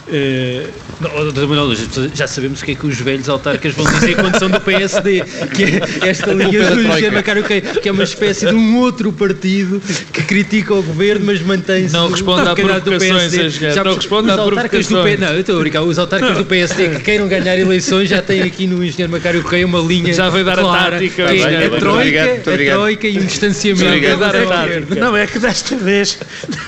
[0.08, 1.74] Uh, não,
[2.14, 5.22] já sabemos o que é que os velhos autarcas vão dizer quando são do PSD,
[5.54, 9.82] que é esta linha do Engenheiro Macário, que é uma espécie de um outro partido
[10.12, 11.92] que critica o governo, mas mantém-se.
[11.92, 15.18] Não responde a provocações, já não responde a provocações.
[15.18, 18.42] Não, eu estou a brincar, os autarcas do PSD que queiram ganhar eleições já têm
[18.42, 20.14] aqui no Engenheiro Macário Correia uma linha.
[20.14, 21.22] Já vai dar clara, a tática.
[21.22, 23.84] É a, troika, a troika e um distanciamento.
[24.98, 26.18] Não, é que desta vez,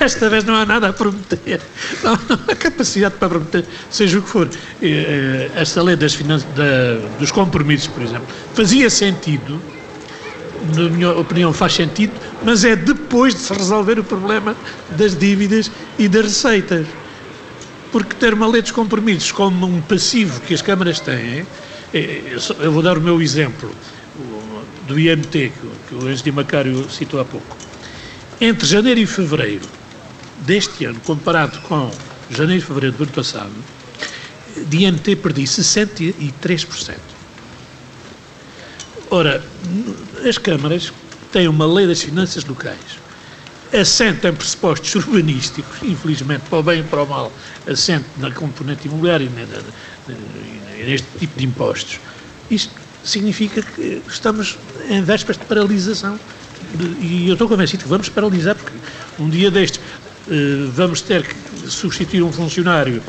[0.01, 1.61] desta vez não há nada a prometer.
[2.03, 4.49] Não, não há capacidade para prometer, seja o que for.
[4.83, 9.61] Eh, esta lei das da, dos compromissos, por exemplo, fazia sentido,
[10.75, 12.13] na minha opinião faz sentido,
[12.45, 14.57] mas é depois de se resolver o problema
[14.91, 16.87] das dívidas e das receitas.
[17.93, 21.47] Porque ter uma lei dos compromissos como um passivo que as câmaras têm,
[21.95, 23.71] eh, eu vou dar o meu exemplo
[24.87, 25.53] do IMT,
[25.89, 27.57] que o engenheiro Macário citou há pouco.
[28.41, 29.67] Entre janeiro e fevereiro
[30.39, 31.91] deste ano, comparado com
[32.31, 33.53] janeiro e fevereiro do ano passado,
[34.67, 36.97] de IMT perdi 63%.
[39.11, 39.43] Ora,
[40.27, 40.93] as câmaras
[41.33, 42.99] têm uma lei das finanças locais,
[43.73, 47.33] assentam pressupostos urbanísticos, infelizmente, para o bem e para o mal,
[47.67, 52.01] assente na componente imobiliária e neste tipo de impostos.
[52.51, 52.73] Isto
[53.05, 54.59] significa que estamos
[54.89, 56.19] em vésperas de paralisação.
[57.01, 58.77] E eu estou convencido que vamos paralisar, porque
[59.19, 59.81] um dia destes
[60.73, 63.03] vamos ter que substituir um funcionário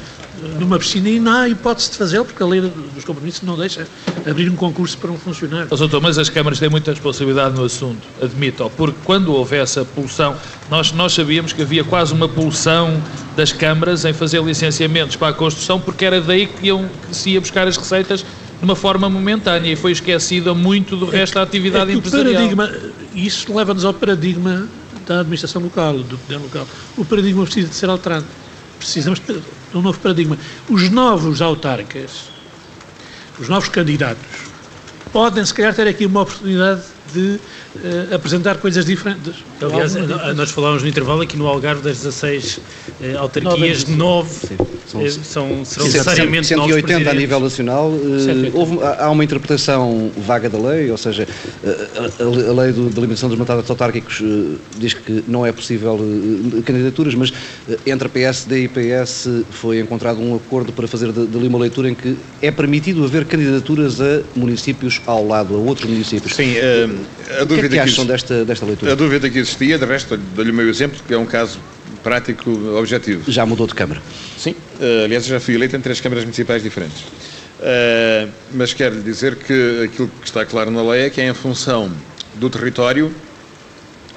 [0.60, 3.88] numa piscina e não há hipótese de fazê-lo, porque a lei dos compromissos não deixa
[4.30, 5.68] abrir um concurso para um funcionário.
[5.70, 9.84] Mas, doutor, mas as câmaras têm muita responsabilidade no assunto, admito, porque quando houve essa
[9.84, 10.36] pulsão,
[10.70, 13.02] nós, nós sabíamos que havia quase uma pulsão
[13.36, 17.32] das câmaras em fazer licenciamentos para a construção, porque era daí que, iam, que se
[17.32, 21.44] ia buscar as receitas de uma forma momentânea e foi esquecida muito do resto da
[21.44, 22.46] atividade é empresarial.
[22.46, 24.68] O paradigma, isso leva-nos ao paradigma
[25.10, 26.68] da administração local, do poder local.
[26.95, 28.26] O paradigma precisa de ser alterado.
[28.78, 29.41] Precisamos de
[29.78, 30.38] um novo paradigma.
[30.70, 32.30] Os novos autarcas,
[33.39, 34.24] os novos candidatos,
[35.12, 36.84] podem, se calhar, ter aqui uma oportunidade
[37.14, 37.39] de
[37.76, 39.36] uh, apresentar coisas diferentes.
[39.62, 39.95] Aliás,
[40.36, 44.30] nós falámos no intervalo aqui no Algarve das 16 uh, autarquias, 9
[44.86, 47.89] são, eh, são, serão necessariamente 180 a nível nacional.
[47.89, 51.28] Uh, houve, há uma interpretação vaga da lei, ou seja,
[51.64, 54.22] a, a, a lei do, da limitação dos mandatos autárquicos
[54.78, 55.99] diz que não é possível
[56.66, 57.32] candidaturas, mas
[57.86, 61.95] entre a PSD e PS foi encontrado um acordo para fazer dali uma leitura em
[61.95, 66.36] que é permitido haver candidaturas a municípios ao lado, a outros municípios.
[66.36, 66.55] Sim,
[67.39, 68.91] a dúvida que, é que acham que desta, desta leitura?
[68.91, 71.60] A dúvida que existia, de resto, dou-lhe o meu exemplo, que é um caso
[72.04, 73.30] prático objetivo.
[73.32, 74.02] Já mudou de Câmara?
[74.38, 77.02] Sim, uh, aliás, já fui eleito em três câmaras municipais diferentes.
[77.02, 81.34] Uh, mas quero dizer que aquilo que está claro na lei é que é em
[81.34, 81.91] função
[82.36, 83.14] do território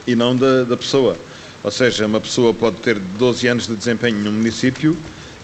[0.07, 1.16] e não da, da pessoa.
[1.62, 4.97] Ou seja, uma pessoa pode ter 12 anos de desempenho num município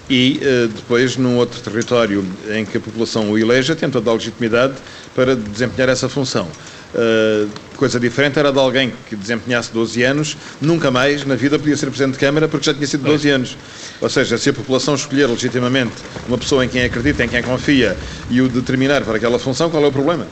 [0.08, 4.14] e uh, depois num outro território em que a população o eleja, tem toda a
[4.14, 4.74] legitimidade
[5.14, 6.48] para desempenhar essa função.
[6.94, 11.76] Uh, coisa diferente era de alguém que desempenhasse 12 anos, nunca mais na vida podia
[11.76, 13.56] ser Presidente de Câmara porque já tinha sido 12 anos.
[14.00, 15.94] Ou seja, se a população escolher legitimamente
[16.26, 17.96] uma pessoa em quem acredita, em quem confia
[18.28, 20.26] e o determinar para aquela função, qual é o problema?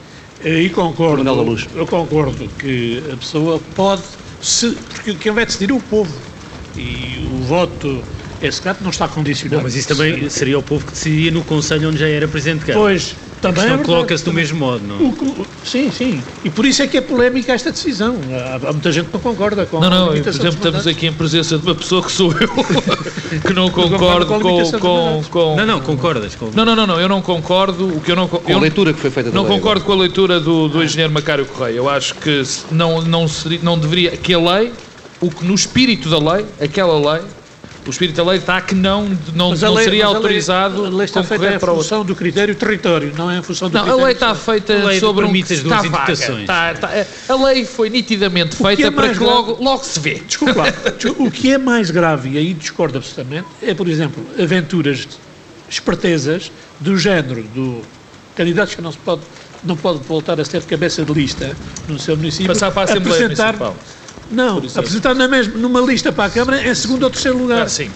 [0.45, 1.25] E concordo,
[1.75, 4.03] eu concordo que a pessoa pode,
[4.41, 6.13] se, porque quem vai decidir é o povo.
[6.77, 8.03] E o voto
[8.43, 9.57] esse gato não está condicionado.
[9.57, 12.61] Não, mas isso também seria o povo que decidia no Conselho onde já era Presidente
[12.61, 12.87] de Câmara.
[12.87, 14.97] Pois, também é coloca-se do mesmo modo, não?
[14.97, 16.23] O, sim, sim.
[16.45, 18.17] E por isso é que é polémica esta decisão.
[18.31, 21.13] Há, há muita gente que não concorda com Não, não, por exemplo, estamos aqui em
[21.13, 22.49] presença de uma pessoa que sou eu,
[23.47, 26.51] que não concordo com, com, com, com, Não, não, concordas com...
[26.55, 27.89] Não, não, não, não, eu não concordo.
[27.89, 30.41] O que eu não, com a leitura que foi feita Não concordo com a leitura
[30.41, 31.77] do, do engenheiro Macário Correia.
[31.77, 34.11] Eu acho que não, não, seria, não deveria...
[34.17, 34.73] Que a lei,
[35.21, 37.23] o que no espírito da lei, aquela lei,
[37.87, 40.97] o espírito da lei está que não, não, não lei, seria autorizado a lei, a
[40.97, 43.99] lei está feita em função do critério território, não é em função do não, critério...
[43.99, 45.35] Não, a lei está feita lei sobre um...
[45.35, 50.01] Está vaga, está, está, a lei foi nitidamente feita é para que logo, logo se
[50.01, 50.23] vê.
[50.27, 50.67] Desculpa lá,
[51.19, 55.07] o que é mais grave, e aí discordo absolutamente, é, por exemplo, aventuras
[55.69, 57.83] espertezas do género do
[58.35, 59.23] candidatos que não se pode
[59.65, 61.57] não pode voltar a ser cabeça de lista
[61.89, 62.47] no seu município.
[62.47, 63.77] Passar para a Assembleia apresentar, Municipal.
[64.31, 67.63] Não, apresentar na mesma, numa lista para a Câmara é segundo ou terceiro lugar.
[67.63, 67.91] Ah, sim.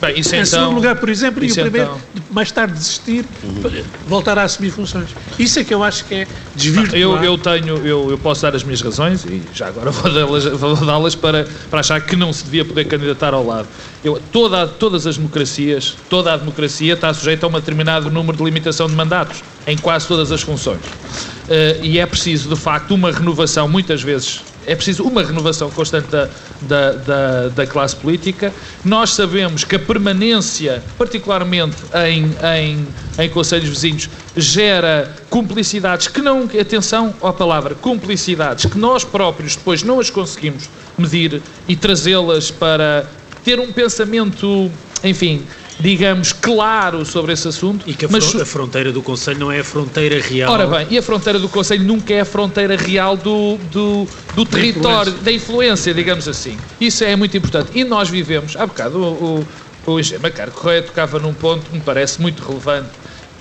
[0.00, 2.24] Bem, isso em então, segundo lugar, por exemplo, e o primeiro, então...
[2.30, 3.82] mais tarde desistir, uhum.
[4.06, 5.08] voltar a assumir funções.
[5.36, 6.96] Isso é que eu acho que é desvirtuar.
[6.96, 9.90] Eu, eu tenho, eu, eu posso dar as minhas razões e já agora
[10.56, 13.66] vou dá-las dá para, para achar que não se devia poder candidatar ao lado.
[14.04, 18.44] Eu, toda, todas as democracias, toda a democracia está sujeita a um determinado número de
[18.44, 20.78] limitação de mandatos em quase todas as funções.
[20.78, 26.08] Uh, e é preciso, de facto, uma renovação, muitas vezes é preciso uma renovação constante
[26.08, 26.28] da,
[26.60, 28.52] da, da, da classe política.
[28.84, 32.86] Nós sabemos que a permanência, particularmente em, em,
[33.18, 39.82] em conselhos vizinhos, gera cumplicidades que não, atenção à palavra, cumplicidades que nós próprios depois
[39.82, 43.06] não as conseguimos medir e trazê-las para
[43.42, 44.70] ter um pensamento,
[45.02, 45.46] enfim,
[45.80, 47.88] digamos, claro sobre esse assunto.
[47.88, 50.52] E que a, mas, a fronteira do Conselho não é a fronteira real.
[50.52, 54.44] Ora bem, e a fronteira do Conselho nunca é a fronteira real do, do, do
[54.44, 55.24] Da território, influência.
[55.24, 56.58] da influência, digamos assim.
[56.80, 57.70] Isso é muito importante.
[57.74, 59.46] E nós vivemos, há bocado o,
[59.86, 62.90] o, o engenheiro Correia tocava num ponto que me parece muito relevante,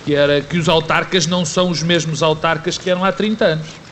[0.05, 3.86] que era que os autarcas não são os mesmos autarcas que eram há 30 anos.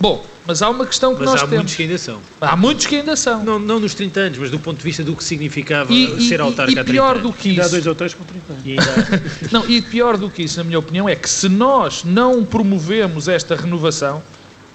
[0.00, 1.56] Bom, mas há uma questão que Mas nós há temos.
[1.56, 2.20] muitos que ainda são.
[2.40, 3.44] Há muitos que ainda são.
[3.44, 6.28] Não, não nos 30 anos, mas do ponto de vista do que significava E, e-
[6.28, 7.22] ser autarca e há 30 pior anos.
[7.22, 8.62] do que Ainda há isso, dois ou três com 30 anos.
[8.66, 9.22] E ainda-
[9.52, 13.28] Não, e pior do que isso, na minha opinião, é que se nós não promovemos
[13.28, 14.20] esta renovação,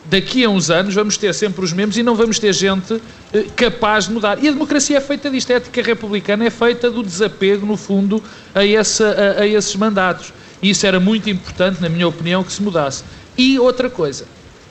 [0.05, 2.99] daqui a uns anos vamos ter sempre os mesmos e não vamos ter gente
[3.34, 4.43] eh, capaz de mudar.
[4.43, 8.24] E a democracia é feita disto, a ética republicana é feita do desapego, no fundo,
[8.55, 10.34] a, esse, a, a esses mandatos.
[10.63, 13.03] E isso era muito importante, na minha opinião, que se mudasse.
[13.38, 14.26] E outra coisa,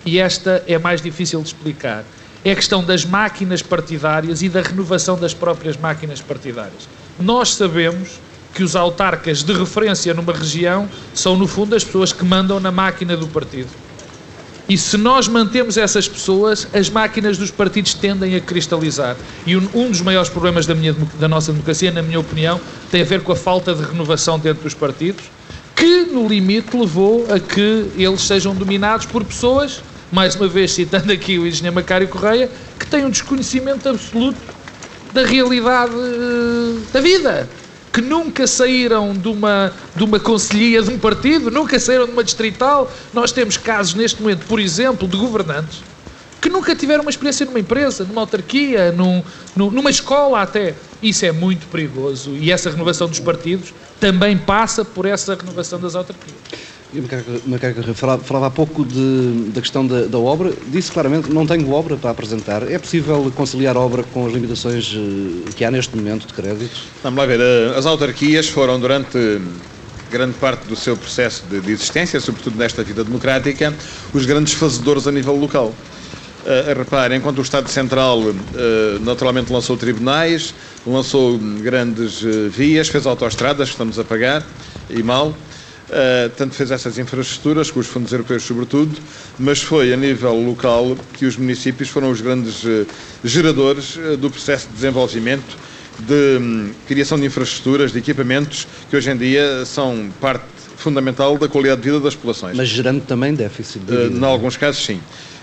[0.04, 2.04] e esta é mais difícil de explicar,
[2.44, 6.88] é a questão das máquinas partidárias e da renovação das próprias máquinas partidárias.
[7.18, 8.20] Nós sabemos
[8.54, 12.72] que os autarcas de referência numa região são, no fundo, as pessoas que mandam na
[12.72, 13.68] máquina do partido.
[14.68, 19.16] E se nós mantemos essas pessoas, as máquinas dos partidos tendem a cristalizar.
[19.46, 23.04] E um, dos maiores problemas da, minha da nossa democracia, na minha opinião, tem a
[23.04, 25.24] ver com a falta de renovação dentro dos partidos,
[25.78, 31.12] que no limite levou a que eles sejam dominados por pessoas, mais uma vez citando
[31.12, 34.38] aqui o engenheiro Macário Correia, que têm um desconhecimento absoluto
[35.12, 37.48] da realidade eh, da vida.
[37.92, 42.24] Que nunca saíram de uma, de uma conselhia de um partido, nunca saíram de uma
[42.24, 42.92] distrital.
[43.14, 45.82] Nós temos casos neste momento, por exemplo, de governantes
[46.40, 49.22] que nunca tiveram uma experiência numa empresa, numa autarquia, num,
[49.56, 50.74] num- numa escola até.
[51.02, 55.94] Isso é muito perigoso e essa renovação dos partidos também passa por essa renovação das
[55.94, 56.36] autarquias.
[56.92, 60.54] E o Macaco, Macaco Correia falava, falava há pouco de- da questão da, da obra.
[60.66, 62.68] Disse claramente não tenho obra para apresentar.
[62.68, 66.84] É possível conciliar obra com as limitações eh, que há neste momento de créditos?
[67.02, 69.18] Vamos lá ver, eh, as autarquias foram durante
[70.10, 73.74] grande parte do seu processo de, de existência, sobretudo nesta vida democrática,
[74.14, 75.74] os grandes fazedores a nível local.
[76.48, 78.34] Uh, reparem, enquanto o Estado Central uh,
[79.02, 80.54] naturalmente lançou tribunais,
[80.86, 84.46] lançou hum, grandes uh, vias, fez autoestradas que estamos a pagar,
[84.88, 85.36] e mal,
[85.88, 88.94] Uh, tanto fez essas infraestruturas, com os fundos europeus sobretudo,
[89.38, 92.86] mas foi a nível local que os municípios foram os grandes uh,
[93.24, 95.56] geradores uh, do processo de desenvolvimento,
[95.98, 100.44] de hum, criação de infraestruturas, de equipamentos, que hoje em dia são parte
[100.76, 102.54] fundamental da qualidade de vida das populações.
[102.54, 104.14] Mas gerando também déficit de vida.
[104.14, 105.00] em alguns casos, sim.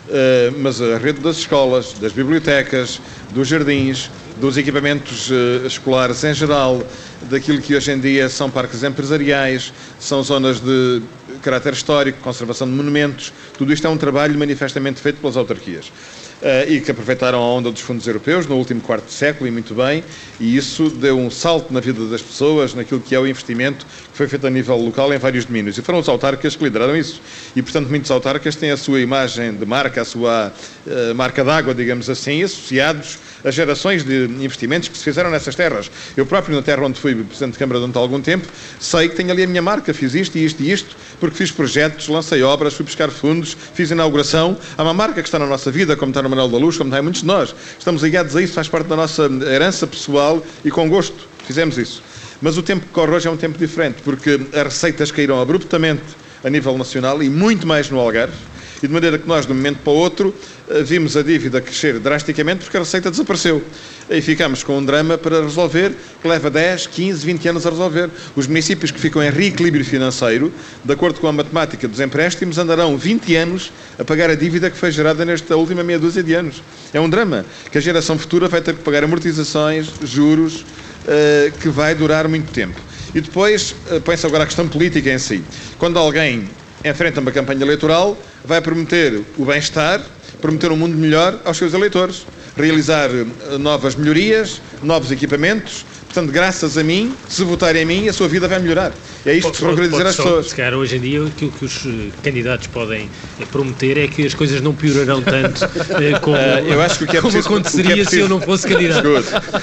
[0.08, 3.02] Uh, mas a rede das escolas, das bibliotecas,
[3.32, 6.84] dos jardins, dos equipamentos uh, escolares em geral,
[7.24, 11.02] daquilo que hoje em dia são parques empresariais, são zonas de
[11.42, 15.92] caráter histórico, conservação de monumentos, tudo isto é um trabalho manifestamente feito pelas autarquias.
[16.36, 19.52] Uh, e que aproveitaram a onda dos fundos europeus no último quarto de século, e
[19.52, 20.04] muito bem,
[20.40, 24.18] e isso deu um salto na vida das pessoas, naquilo que é o investimento que
[24.18, 25.78] foi feito a nível local em vários domínios.
[25.78, 27.22] E foram os autarcas que lideraram isso.
[27.56, 30.54] E, portanto, muitos autarcas têm a sua imagem de marca, a sua
[30.86, 35.90] uh, marca d'água, digamos assim, associados a gerações de investimentos que se fizeram nessas terras.
[36.18, 38.48] Eu próprio, na terra onde fui Presidente de Câmara durante algum tempo,
[38.80, 41.52] sei que tenho ali a minha marca, fiz isto e isto e isto, porque fiz
[41.52, 44.58] projetos, lancei obras, fui buscar fundos, fiz inauguração.
[44.76, 46.96] Há uma marca que está na nossa vida, como está no Manuel da Luz, como
[46.96, 47.56] em muitos de nós.
[47.80, 52.04] Estamos ligados a isso, faz parte da nossa herança pessoal e com gosto fizemos isso.
[52.42, 56.04] Mas o tempo que corre hoje é um tempo diferente, porque as receitas caíram abruptamente
[56.44, 58.36] a nível nacional e muito mais no Algarve.
[58.84, 60.36] E de maneira que nós, de um momento para o outro,
[60.84, 63.64] vimos a dívida crescer drasticamente porque a receita desapareceu.
[64.10, 65.92] E ficamos com um drama para resolver
[66.22, 68.10] que leva 10, 15, 20 anos a resolver.
[68.36, 70.52] Os municípios que ficam em reequilíbrio financeiro,
[70.84, 74.78] de acordo com a matemática dos empréstimos, andarão 20 anos a pagar a dívida que
[74.78, 76.62] foi gerada nesta última meia dúzia de anos.
[76.94, 80.66] É um drama que a geração futura vai ter que pagar amortizações, juros,
[81.08, 82.80] eh, que vai durar muito tempo.
[83.14, 85.44] E depois, eh, põe-se agora a questão política em si.
[85.78, 86.50] Quando alguém
[86.84, 90.02] enfrenta uma campanha eleitoral, vai prometer o bem-estar,
[90.42, 92.26] prometer um mundo melhor aos seus eleitores,
[92.56, 95.86] realizar eh, novas melhorias, novos equipamentos.
[96.06, 98.94] Portanto, graças a mim, se votarem em mim, a sua vida vai melhorar.
[99.26, 100.48] É isto que se procura dizer Pode às pessoas.
[100.48, 104.26] Se calhar hoje em dia aquilo que os eh, candidatos podem eh, prometer é que
[104.26, 105.60] as coisas não piorarão tanto
[106.22, 108.22] como, eu acho que o que é como preciso- o que é aconteceria se preciso-
[108.22, 109.08] eu não fosse candidato.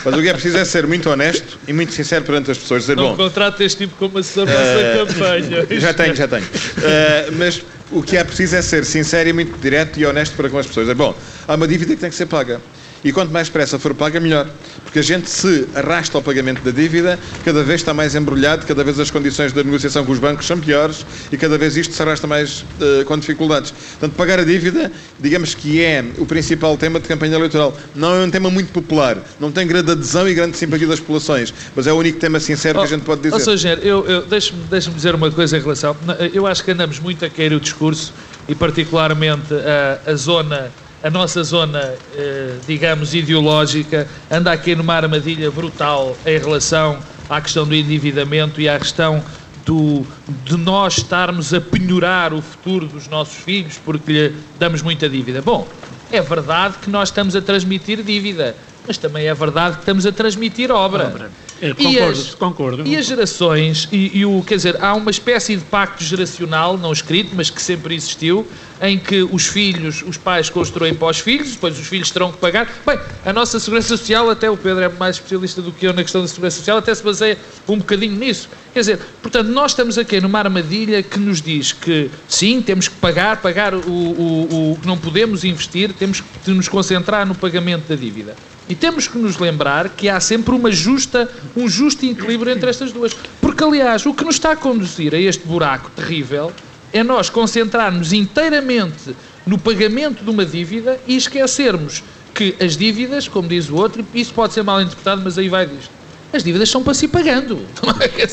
[0.05, 2.83] Mas o que é preciso é ser muito honesto e muito sincero perante as pessoas.
[2.83, 5.67] Dizer, Não bom, contrata este tipo como assessor para essa campanha.
[5.81, 6.45] Já tenho, já tenho.
[6.45, 7.63] Uh, mas
[7.93, 10.67] o que é preciso é ser sincero e muito direto e honesto para com as
[10.67, 10.89] pessoas.
[10.89, 11.15] É bom,
[11.47, 12.61] há uma dívida que tem que ser paga.
[13.05, 14.49] E quanto mais depressa for paga, melhor.
[14.85, 18.85] Porque a gente se arrasta ao pagamento da dívida, cada vez está mais embrulhado, cada
[18.85, 22.03] vez as condições da negociação com os bancos são piores e cada vez isto se
[22.03, 23.73] arrasta mais uh, com dificuldades.
[23.73, 27.77] Portanto, pagar a dívida, digamos que é o principal tema de campanha eleitoral.
[27.95, 31.53] Não é um tema muito popular, não tem grande adesão e grande simpatia das populações,
[31.75, 33.35] mas é o único tema sincero oh, que a gente pode dizer.
[33.35, 35.97] Ou seja, eu, eu, deixe-me deixe dizer uma coisa em relação.
[36.33, 38.13] Eu acho que andamos muito a querer o discurso
[38.49, 40.71] e, particularmente, a, a zona
[41.03, 46.99] a nossa zona, eh, digamos, ideológica anda aqui numa armadilha brutal em relação
[47.29, 49.23] à questão do endividamento e à questão
[49.65, 50.07] do,
[50.45, 55.43] de nós estarmos a penhorar o futuro dos nossos filhos porque lhe damos muita dívida.
[55.43, 55.67] Bom,
[56.11, 58.55] é verdade que nós estamos a transmitir dívida,
[58.87, 61.07] mas também é verdade que estamos a transmitir obra.
[61.07, 61.31] obra.
[61.63, 62.87] É, concordo, e as, concordo.
[62.89, 66.93] E as gerações, e, e, o, quer dizer, há uma espécie de pacto geracional, não
[66.93, 68.45] escrito, mas que sempre existiu,
[68.81, 72.39] em que os filhos, os pais constroem para os filhos, depois os filhos terão que
[72.39, 72.69] pagar.
[72.85, 76.03] Bem, a nossa Segurança Social, até o Pedro é mais especialista do que eu na
[76.03, 77.39] questão da Segurança Social, até se baseia
[77.69, 78.49] um bocadinho nisso.
[78.75, 82.97] Quer dizer, portanto, nós estamos aqui numa armadilha que nos diz que sim, temos que
[82.97, 87.87] pagar, pagar o, o, o que não podemos investir, temos que nos concentrar no pagamento
[87.89, 88.35] da dívida.
[88.73, 92.91] E temos que nos lembrar que há sempre uma justa, um justo equilíbrio entre estas
[92.91, 93.15] duas.
[93.39, 96.51] Porque, aliás, o que nos está a conduzir a este buraco terrível
[96.91, 99.15] é nós concentrarmos inteiramente
[99.45, 102.03] no pagamento de uma dívida e esquecermos
[102.33, 105.67] que as dívidas, como diz o outro, isso pode ser mal interpretado, mas aí vai
[105.67, 105.91] disto.
[106.33, 107.61] As dívidas são para se ir pagando.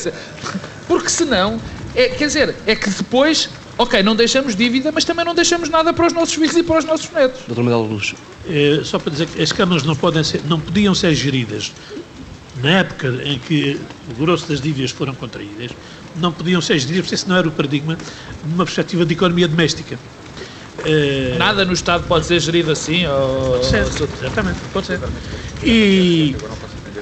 [0.88, 1.60] Porque senão,
[1.94, 5.92] é, quer dizer, é que depois ok, não deixamos dívida, mas também não deixamos nada
[5.92, 7.42] para os nossos filhos e para os nossos netos.
[7.46, 8.14] Doutor Manuel Luz.
[8.48, 11.72] É, só para dizer que as câmaras não, podem ser, não podiam ser geridas
[12.62, 15.70] na época em que o grosso das dívidas foram contraídas,
[16.16, 19.48] não podiam ser geridas, porque esse não era o paradigma de uma perspectiva de economia
[19.48, 19.98] doméstica.
[20.84, 21.36] É...
[21.38, 23.06] Nada no Estado pode ser gerido assim?
[23.06, 23.52] Ou...
[23.52, 23.86] Pode ser,
[24.20, 25.00] exatamente, pode ser.
[25.62, 26.34] E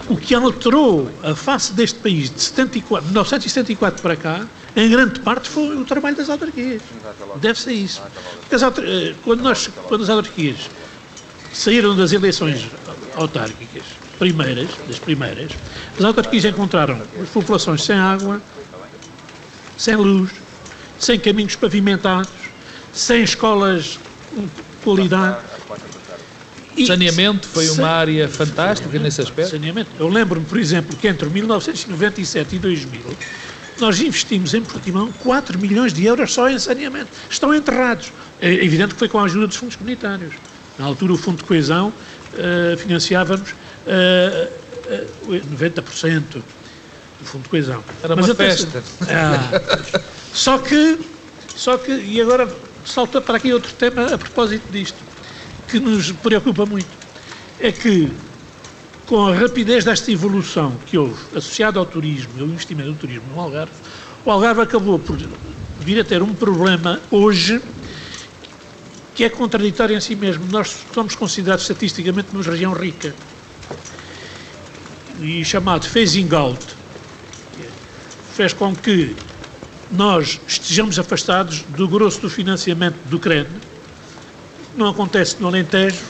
[0.08, 4.46] o que alterou a face deste país de 74, 1974 para cá,
[4.76, 6.82] em grande parte foi o trabalho das autarquias.
[7.36, 8.02] Deve ser isso.
[8.50, 10.56] As eh, quando, nós, quando as autarquias
[11.52, 12.66] saíram das eleições
[13.14, 13.82] autárquicas,
[14.18, 15.50] primeiras, das primeiras,
[15.98, 18.40] as autarquias encontraram as populações sem água,
[19.76, 20.30] sem luz,
[20.98, 22.30] sem caminhos pavimentados,
[22.92, 23.98] sem escolas
[24.32, 24.48] de
[24.84, 25.38] qualidade
[26.78, 29.50] e saneamento foi uma área fantástica nesse aspecto?
[29.50, 29.90] Saneamento.
[29.98, 33.00] Eu lembro-me, por exemplo, que entre 1997 e 2000
[33.80, 37.08] nós investimos em Portimão 4 milhões de euros só em saneamento.
[37.30, 38.12] Estão enterrados.
[38.40, 40.34] É evidente que foi com a ajuda dos fundos comunitários.
[40.78, 44.48] Na altura, o Fundo de Coesão uh, financiava-nos uh,
[45.28, 46.22] uh, 90%
[47.20, 47.82] do Fundo de Coesão.
[48.02, 48.82] Era Mas uma festa.
[49.08, 49.60] Ah,
[50.32, 51.00] só que,
[51.56, 52.48] só que, e agora
[52.84, 54.96] salta para aqui outro tema a propósito disto
[55.68, 56.88] que nos preocupa muito
[57.60, 58.10] é que,
[59.08, 63.24] com a rapidez desta evolução que houve, associada ao turismo e ao investimento no turismo
[63.34, 63.72] no Algarve,
[64.22, 65.16] o Algarve acabou por
[65.80, 67.60] vir a ter um problema hoje
[69.14, 70.44] que é contraditório em si mesmo.
[70.50, 73.14] Nós somos considerados estatisticamente uma região rica
[75.20, 76.64] e chamado phasing out
[78.34, 79.16] fez com que
[79.90, 83.46] nós estejamos afastados do grosso do financiamento do CREN
[84.76, 86.04] não acontece no Alentejo,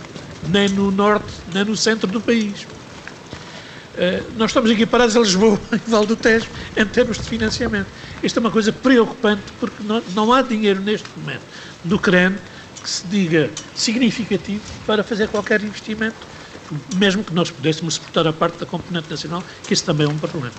[0.49, 2.66] nem no norte, nem no centro do país.
[3.99, 6.46] Uh, nós estamos equiparados a Lisboa e Val do Tejo
[6.76, 7.88] em termos de financiamento.
[8.22, 11.42] Isto é uma coisa preocupante porque não, não há dinheiro neste momento
[11.82, 12.36] do CREN
[12.80, 16.16] que se diga significativo para fazer qualquer investimento,
[16.96, 20.16] mesmo que nós pudéssemos suportar a parte da componente nacional, que isso também é um
[20.16, 20.55] problema.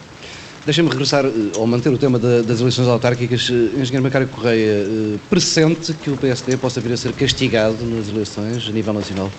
[0.65, 3.49] Deixem-me regressar, ou eh, manter o tema da, das eleições autárquicas.
[3.49, 8.09] Eh, Engenheiro Macário Correia, eh, pressente que o PSD possa vir a ser castigado nas
[8.09, 9.31] eleições a nível nacional?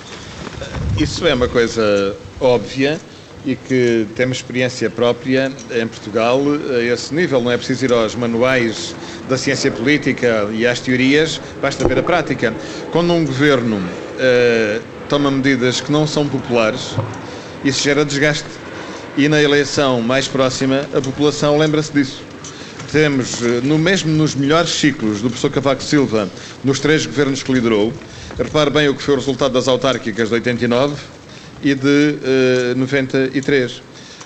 [0.99, 2.99] Isso é uma coisa óbvia
[3.45, 6.41] e que temos experiência própria em Portugal
[6.77, 7.41] a esse nível.
[7.41, 8.95] Não é preciso ir aos manuais
[9.29, 12.55] da ciência política e às teorias, basta ver a prática.
[12.91, 16.95] Quando um governo uh, toma medidas que não são populares,
[17.65, 18.49] isso gera desgaste
[19.17, 22.23] e na eleição mais próxima a população lembra-se disso.
[22.93, 26.29] Temos, eh, no mesmo nos melhores ciclos do professor Cavaco Silva,
[26.65, 27.93] nos três governos que liderou,
[28.37, 30.97] repare bem o que foi o resultado das autárquicas de 89
[31.63, 32.17] e de
[32.75, 33.83] uh, 93.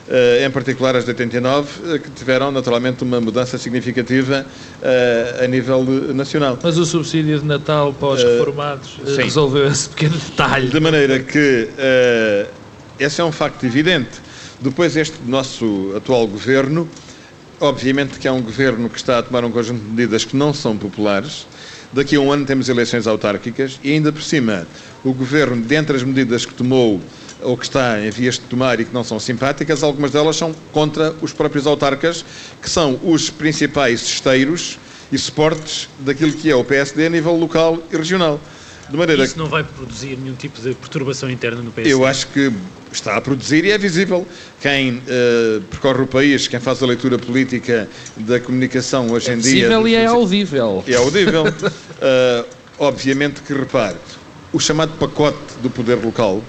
[0.07, 5.47] Uh, em particular as de 89, uh, que tiveram naturalmente uma mudança significativa uh, a
[5.47, 5.83] nível
[6.13, 6.59] nacional.
[6.63, 10.69] Mas o subsídio de Natal para os reformados resolveu esse pequeno detalhe.
[10.69, 11.69] De maneira que
[13.01, 14.21] esse é um facto evidente.
[14.61, 16.87] Depois, este nosso atual governo,
[17.59, 20.53] obviamente que é um governo que está a tomar um conjunto de medidas que não
[20.53, 21.47] são populares,
[21.95, 24.67] Daqui a um ano temos eleições autárquicas e ainda por cima
[25.05, 27.01] o Governo, dentre as medidas que tomou
[27.45, 30.55] ou que está em vias de tomar e que não são simpáticas, algumas delas são
[30.73, 32.25] contra os próprios autarcas,
[32.61, 34.79] que são os principais esteiros
[35.13, 38.41] e suportes daquilo que é o PSD a nível local e regional.
[38.89, 41.93] De maneira Isso não vai produzir nenhum tipo de perturbação interna no PSD?
[41.93, 42.53] Eu acho que
[42.93, 44.27] está a produzir e é visível.
[44.61, 49.39] Quem uh, percorre o país, quem faz a leitura política da comunicação hoje é em
[49.39, 49.51] dia...
[49.51, 50.85] É visível e é audível.
[50.87, 51.45] É audível.
[51.49, 52.47] uh,
[52.79, 53.97] obviamente que, repare,
[54.53, 56.43] o chamado pacote do poder local,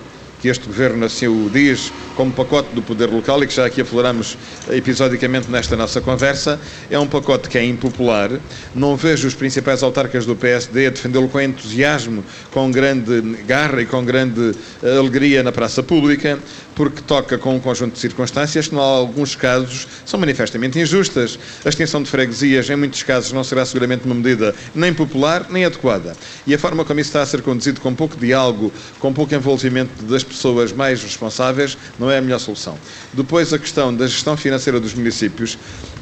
[0.45, 4.37] que este governo assim diz como pacote do poder local e que já aqui afloramos
[4.69, 8.29] episodicamente nesta nossa conversa, é um pacote que é impopular.
[8.75, 13.87] Não vejo os principais autarcas do PSD a defendê-lo com entusiasmo, com grande garra e
[13.87, 14.51] com grande
[14.83, 16.37] eh, alegria na praça pública,
[16.75, 21.39] porque toca com um conjunto de circunstâncias que, em alguns casos, são manifestamente injustas.
[21.63, 25.65] A extinção de freguesias, em muitos casos, não será seguramente uma medida nem popular nem
[25.65, 26.15] adequada.
[26.45, 30.03] E a forma como isso está a ser conduzido, com pouco diálogo, com pouco envolvimento
[30.03, 32.77] das pessoas mais responsáveis, não é a melhor solução.
[33.13, 35.57] Depois, a questão da gestão financeira dos municípios.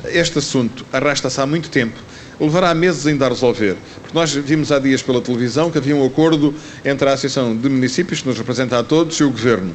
[0.06, 1.98] Este assunto arrasta-se há muito tempo
[2.40, 3.78] levará meses ainda a resolver.
[4.02, 6.54] Porque nós vimos há dias pela televisão que havia um acordo
[6.84, 9.74] entre a Associação de Municípios, que nos representa a todos, e o Governo.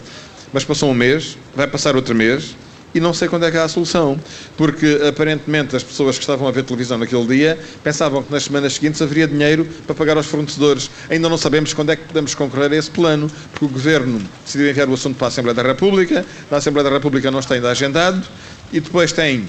[0.52, 2.54] Mas passou um mês, vai passar outro mês,
[2.94, 4.18] e não sei quando é que há a solução,
[4.56, 8.72] porque aparentemente as pessoas que estavam a ver televisão naquele dia pensavam que nas semanas
[8.72, 10.90] seguintes haveria dinheiro para pagar aos fornecedores.
[11.10, 14.70] Ainda não sabemos quando é que podemos concorrer a esse plano, porque o Governo decidiu
[14.70, 17.70] enviar o assunto para a Assembleia da República, na Assembleia da República não está ainda
[17.70, 18.26] agendado,
[18.72, 19.46] e depois tem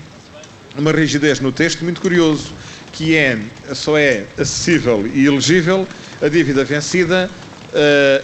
[0.78, 2.52] uma rigidez no texto muito curioso,
[2.92, 3.40] que é,
[3.74, 5.88] só é acessível e elegível
[6.22, 7.30] a dívida vencida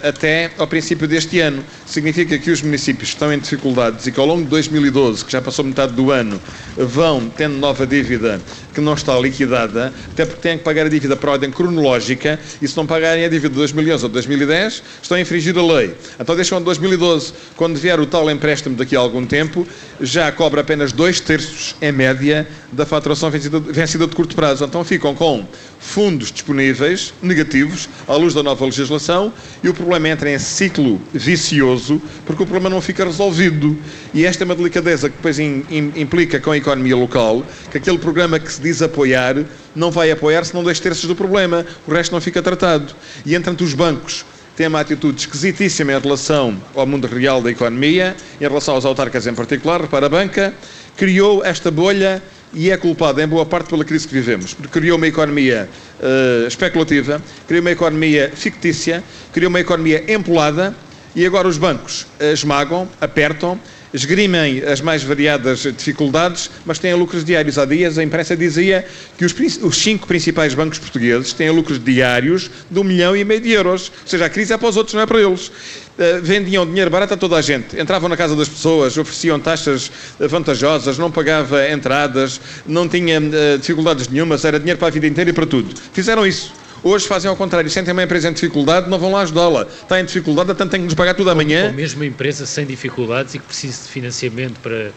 [0.02, 1.64] até ao princípio deste ano.
[1.86, 5.40] Significa que os municípios estão em dificuldades e que ao longo de 2012, que já
[5.40, 6.40] passou metade do ano,
[6.76, 8.40] vão tendo nova dívida
[8.74, 12.68] que não está liquidada, até porque têm que pagar a dívida por ordem cronológica, e
[12.68, 15.94] se não pagarem a dívida de 2011 ou 2010, estão a infringir a lei.
[16.20, 17.32] Então deixam de 2012.
[17.56, 19.66] Quando vier o tal empréstimo daqui a algum tempo,
[19.98, 24.64] já cobra apenas dois terços, em média, da faturação vencida, vencida de curto prazo.
[24.64, 25.46] Então ficam com
[25.86, 29.32] fundos disponíveis, negativos, à luz da nova legislação,
[29.62, 33.78] e o problema entra em ciclo vicioso, porque o problema não fica resolvido.
[34.12, 38.38] E esta é uma delicadeza que depois implica com a economia local, que aquele programa
[38.38, 39.36] que se diz apoiar,
[39.74, 42.94] não vai apoiar senão dois terços do problema, o resto não fica tratado.
[43.24, 44.24] E entanto os bancos
[44.56, 49.26] têm uma atitude esquisitíssima em relação ao mundo real da economia, em relação aos autarcas
[49.26, 50.52] em particular, para a banca,
[50.96, 52.22] criou esta bolha
[52.52, 55.68] e é culpado em boa parte pela crise que vivemos, porque criou uma economia
[56.00, 60.74] uh, especulativa, criou uma economia fictícia, criou uma economia empolada
[61.14, 63.58] e agora os bancos esmagam, apertam
[63.96, 67.58] esgrimem as mais variadas dificuldades, mas têm lucros diários.
[67.58, 68.84] Há dias a imprensa dizia
[69.16, 73.40] que os, os, cinco principais bancos portugueses têm lucros diários de um milhão e meio
[73.40, 73.90] de euros.
[74.02, 75.50] Ou seja, a crise é para os outros, não é para eles.
[75.98, 77.80] Uh, vendiam dinheiro barato a toda a gente.
[77.80, 79.90] Entravam na casa das pessoas, ofereciam taxas
[80.20, 85.30] vantajosas, não pagava entradas, não tinha uh, dificuldades nenhumas, era dinheiro para a vida inteira
[85.30, 85.74] e para tudo.
[85.92, 86.52] Fizeram isso.
[86.82, 89.62] Hoje fazem ao contrário, sentem uma empresa em dificuldade, não vão lá ajudá-la.
[89.62, 91.66] Está em dificuldade, tanto tem que nos pagar tudo amanhã.
[91.66, 94.90] Ou mesmo uma empresa sem dificuldades e que precisa de financiamento para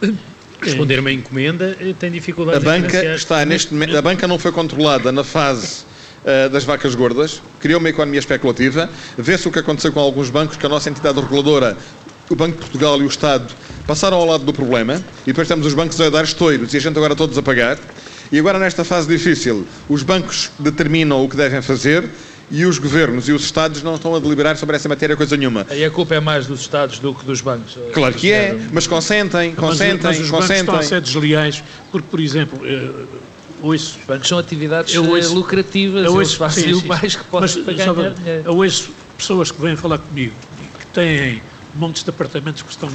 [0.60, 4.50] responder uma encomenda, eh, tem dificuldades a banca está neste momento, A banca não foi
[4.50, 5.84] controlada na fase
[6.26, 8.90] uh, das vacas gordas, criou uma economia especulativa.
[9.16, 11.76] Vê-se o que aconteceu com alguns bancos, que a nossa entidade reguladora
[12.28, 13.54] o Banco de Portugal e o Estado
[13.86, 16.80] passaram ao lado do problema e depois temos os bancos a dar estoiros e a
[16.80, 17.78] gente agora todos a pagar.
[18.32, 22.10] E agora, nesta fase difícil, os bancos determinam o que devem fazer
[22.50, 25.64] e os governos e os Estados não estão a deliberar sobre essa matéria coisa nenhuma.
[25.68, 27.78] Aí a culpa é mais dos Estados do que dos bancos.
[27.92, 30.64] Claro que é, mas consentem, consentem, mas, mas os consentem.
[30.64, 31.62] bancos estão a ser desleais,
[31.92, 32.60] porque, por exemplo,
[33.66, 33.98] ouço...
[33.98, 37.64] Os bancos são atividades eu ouço, lucrativas, eu ouço, fazem sim, sim, mais que podem
[37.64, 38.42] ganhar dinheiro.
[38.44, 40.34] Eu ouço pessoas que vêm falar comigo,
[40.78, 41.42] que têm
[41.74, 42.90] montes de apartamentos que estão,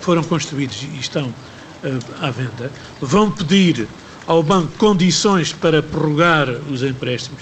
[0.00, 3.88] foram construídos e estão uh, à venda, vão pedir
[4.26, 7.40] ao banco condições para prorrogar os empréstimos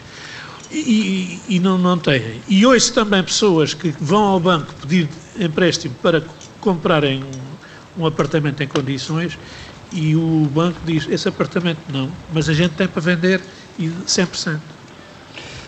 [0.71, 2.43] e, e, não, não têm.
[2.49, 5.09] E ouço também pessoas que vão ao banco pedir
[5.39, 6.23] empréstimo para
[6.61, 9.39] comprarem um, um apartamento em condições
[9.95, 13.41] e o banco diz: esse apartamento não, mas a gente tem para vender
[13.79, 14.59] e 100%.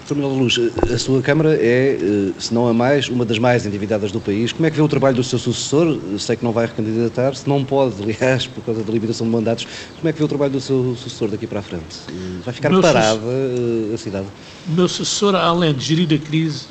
[0.07, 0.15] Sr.
[0.15, 0.61] Manuel Luz,
[0.93, 4.53] a sua Câmara é, eh, se não a mais, uma das mais endividadas do país.
[4.53, 5.99] Como é que vê o trabalho do seu sucessor?
[6.17, 9.67] Sei que não vai recandidatar, se não pode, aliás, por causa da limitação de mandatos,
[9.97, 11.97] como é que vê o trabalho do seu sucessor daqui para a frente?
[12.09, 12.13] Eh,
[12.45, 14.27] vai ficar parada eh, a cidade?
[14.69, 16.67] O meu sucessor, além de gerir a crise,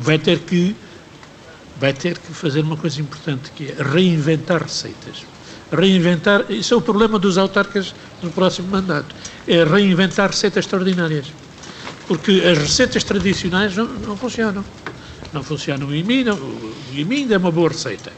[0.00, 0.74] vai ter que
[1.78, 5.31] vai ter que fazer uma coisa importante, que é reinventar receitas.
[5.72, 6.44] Reinventar.
[6.50, 9.14] Isso é o problema dos autarcas no próximo mandato:
[9.46, 11.26] é reinventar receitas extraordinárias.
[12.06, 14.64] Porque as receitas tradicionais não, não funcionam.
[15.32, 18.12] Não funcionam o IMI, não, o IMI ainda é uma boa receita.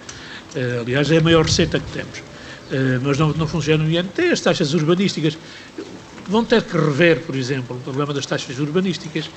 [0.55, 2.19] Uh, aliás, é a maior receita que temos.
[2.19, 5.39] Uh, mas não, não funciona o INT, as taxas urbanísticas.
[6.27, 9.29] Vão ter que rever, por exemplo, o problema das taxas urbanísticas,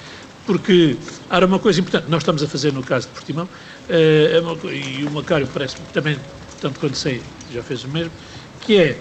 [0.45, 0.95] porque
[1.29, 4.73] há uma coisa importante, nós estamos a fazer no caso de Portimão, uh, é uma,
[4.73, 6.17] e o Macário parece também,
[6.59, 7.21] tanto quanto sei,
[7.53, 8.11] já fez o mesmo,
[8.61, 8.99] que é,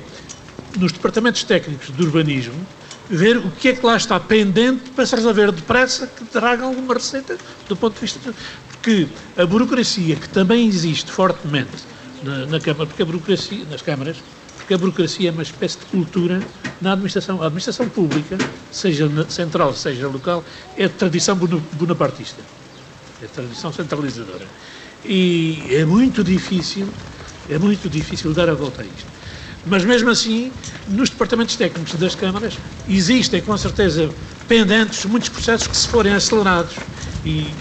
[0.77, 2.67] nos departamentos técnicos de urbanismo,
[3.09, 6.95] ver o que é que lá está pendente para se resolver depressa, que traga alguma
[6.95, 7.39] receita
[7.69, 8.35] do ponto de vista.
[8.73, 11.85] Porque a burocracia, que também existe fortemente
[12.23, 14.17] na, na Câmara, porque a burocracia, nas câmaras,
[14.57, 16.43] porque a burocracia é uma espécie de cultura
[16.81, 17.41] na administração.
[17.41, 18.37] A administração pública,
[18.73, 20.45] seja central, seja local,
[20.77, 21.37] é de tradição
[21.73, 22.43] bonapartista.
[23.23, 24.47] É de tradição centralizadora.
[25.05, 26.89] E é muito difícil,
[27.51, 29.07] é muito difícil dar a volta a isto.
[29.66, 30.53] Mas mesmo assim,
[30.86, 32.57] nos departamentos técnicos das câmaras,
[32.88, 34.11] existem com certeza
[34.47, 36.76] pendentes muitos processos que se forem acelerados
[37.24, 37.53] e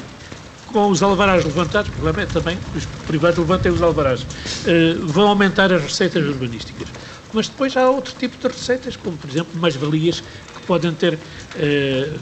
[0.68, 5.30] com os alvarás levantados, o problema é também os privados levantem os alvarás, uh, vão
[5.30, 6.90] aumentar as receitas urbanísticas.
[7.34, 12.20] Mas depois há outro tipo de receitas, como por exemplo mais-valias que podem ter uh,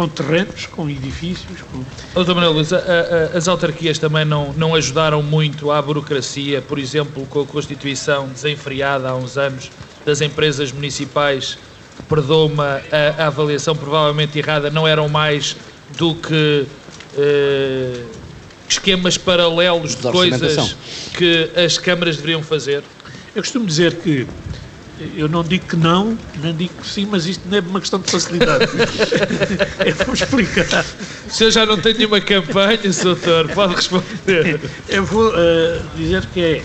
[0.00, 1.60] com terrenos, com edifícios.
[1.70, 1.84] Com...
[2.14, 6.78] Doutor Manuel Luís, a, a, as autarquias também não, não ajudaram muito à burocracia, por
[6.78, 9.70] exemplo, com a constituição desenfreada há uns anos
[10.06, 11.58] das empresas municipais,
[12.08, 15.54] perdoa-me a, a avaliação provavelmente errada, não eram mais
[15.98, 16.64] do que
[17.18, 18.06] uh,
[18.66, 20.76] esquemas paralelos de coisas
[21.12, 22.82] que as câmaras deveriam fazer?
[23.36, 24.26] Eu costumo dizer que
[25.16, 27.98] eu não digo que não, nem digo que sim, mas isto não é uma questão
[28.00, 28.64] de facilidade.
[29.80, 30.84] é para explicar.
[31.26, 34.60] O senhor já não tem nenhuma campanha, doutor, pode responder.
[34.88, 36.64] Eu vou uh, dizer que é.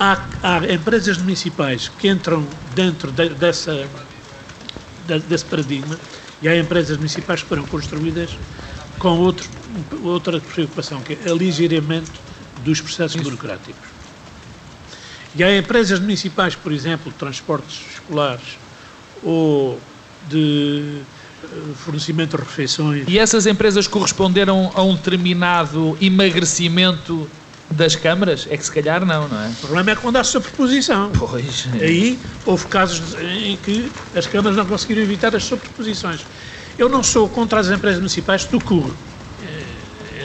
[0.00, 3.88] Há, há, empresas municipais que entram dentro de, dessa,
[5.06, 5.98] de, desse paradigma
[6.40, 8.30] e há empresas municipais que foram construídas
[8.96, 9.48] com outro
[10.02, 12.12] outra preocupação, que é aligeiramento
[12.64, 13.24] dos processos Isso.
[13.24, 13.97] burocráticos.
[15.38, 18.58] E há empresas municipais, por exemplo, de transportes escolares
[19.22, 19.78] ou
[20.28, 21.00] de
[21.44, 23.04] eh, fornecimento de refeições.
[23.06, 27.30] E essas empresas corresponderam a um determinado emagrecimento
[27.70, 28.48] das câmaras?
[28.50, 29.48] É que se calhar não, não é?
[29.50, 31.12] O problema é quando há sobreposição.
[31.16, 31.68] Pois.
[31.80, 36.26] Aí houve casos em que as câmaras não conseguiram evitar as sobreposições.
[36.76, 38.92] Eu não sou contra as empresas municipais do curro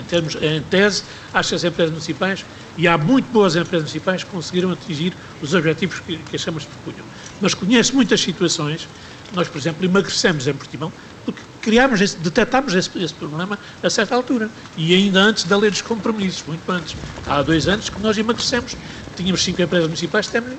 [0.04, 2.46] em, termos, em tese, acho que as empresas municipais,
[2.78, 7.06] e há muito boas empresas municipais, conseguiram atingir os objetivos que, que as câmaras propunham.
[7.42, 8.88] Mas conheço muitas situações,
[9.34, 10.92] nós, por exemplo, emagrecemos em Portimão,
[11.26, 14.50] porque criámos esse, detectámos esse, esse, problema a certa altura.
[14.78, 16.96] E ainda antes da lei dos compromissos, muito antes.
[17.26, 18.76] Há dois anos que nós emagrecemos.
[19.16, 20.54] Tínhamos cinco empresas municipais, temos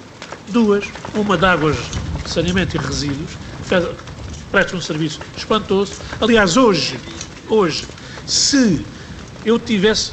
[0.48, 0.84] duas.
[1.14, 1.76] Uma de águas
[2.26, 3.32] saneamento e resíduos,
[4.50, 5.94] presta um serviço espantoso.
[6.20, 6.98] Aliás, hoje,
[7.48, 7.86] hoje,
[8.26, 8.84] se
[9.44, 10.12] eu tivesse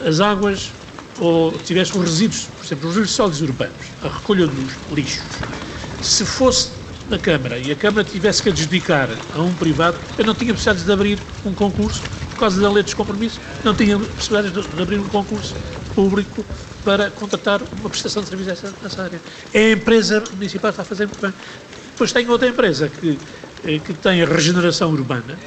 [0.00, 0.72] as águas
[1.18, 5.42] ou tivesse os resíduos, por exemplo, os resíduos sólidos urbanos, a recolha dos lixos,
[6.00, 10.34] se fosse na Câmara e a Câmara tivesse que adjudicar a um privado, eu não
[10.34, 14.54] tinha possibilidade de abrir um concurso, por causa da lei dos compromissos, não tinha possibilidade
[14.54, 15.54] de abrir um concurso
[15.94, 16.46] público
[16.84, 19.20] para contratar uma prestação de serviço nessa área.
[19.52, 21.34] É a empresa municipal está a fazer muito bem.
[21.90, 23.18] Depois tem outra empresa que,
[23.64, 25.38] eh, que tem a regeneração urbana,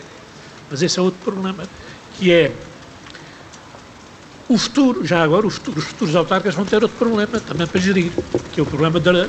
[0.70, 1.68] mas esse é outro problema,
[2.12, 2.52] que é
[4.54, 8.12] o futuro, já agora, futuro, os futuros autarcas vão ter outro problema também para gerir,
[8.52, 9.28] que é o problema da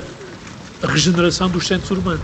[0.82, 2.20] regeneração dos centros urbanos.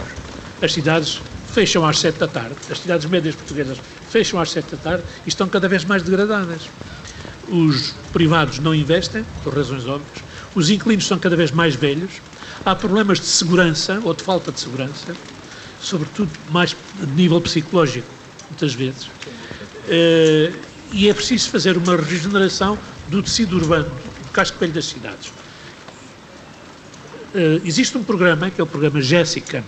[0.60, 3.78] As cidades fecham às sete da tarde, as cidades médias portuguesas
[4.10, 6.68] fecham às sete da tarde e estão cada vez mais degradadas.
[7.48, 10.22] Os privados não investem, por razões óbvias,
[10.54, 12.20] os inquilinos são cada vez mais velhos,
[12.66, 15.16] há problemas de segurança ou de falta de segurança,
[15.80, 18.06] sobretudo mais de nível psicológico,
[18.50, 19.06] muitas vezes.
[19.86, 25.28] Uh, e é preciso fazer uma regeneração do tecido urbano, do casco-velho das cidades.
[27.32, 29.64] Uh, existe um programa, que é o programa Jéssica,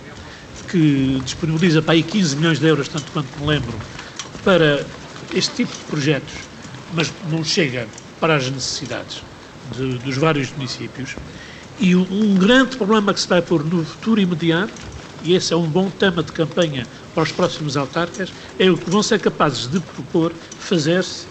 [0.69, 3.73] que disponibiliza para aí 15 milhões de euros, tanto quanto me lembro,
[4.43, 4.85] para
[5.33, 6.33] este tipo de projetos,
[6.93, 7.87] mas não chega
[8.19, 9.21] para as necessidades
[9.75, 11.15] de, dos vários municípios.
[11.79, 14.73] E um grande problema que se vai pôr no futuro imediato,
[15.23, 18.89] e esse é um bom tema de campanha para os próximos autarcas, é o que
[18.89, 21.25] vão ser capazes de propor fazer-se,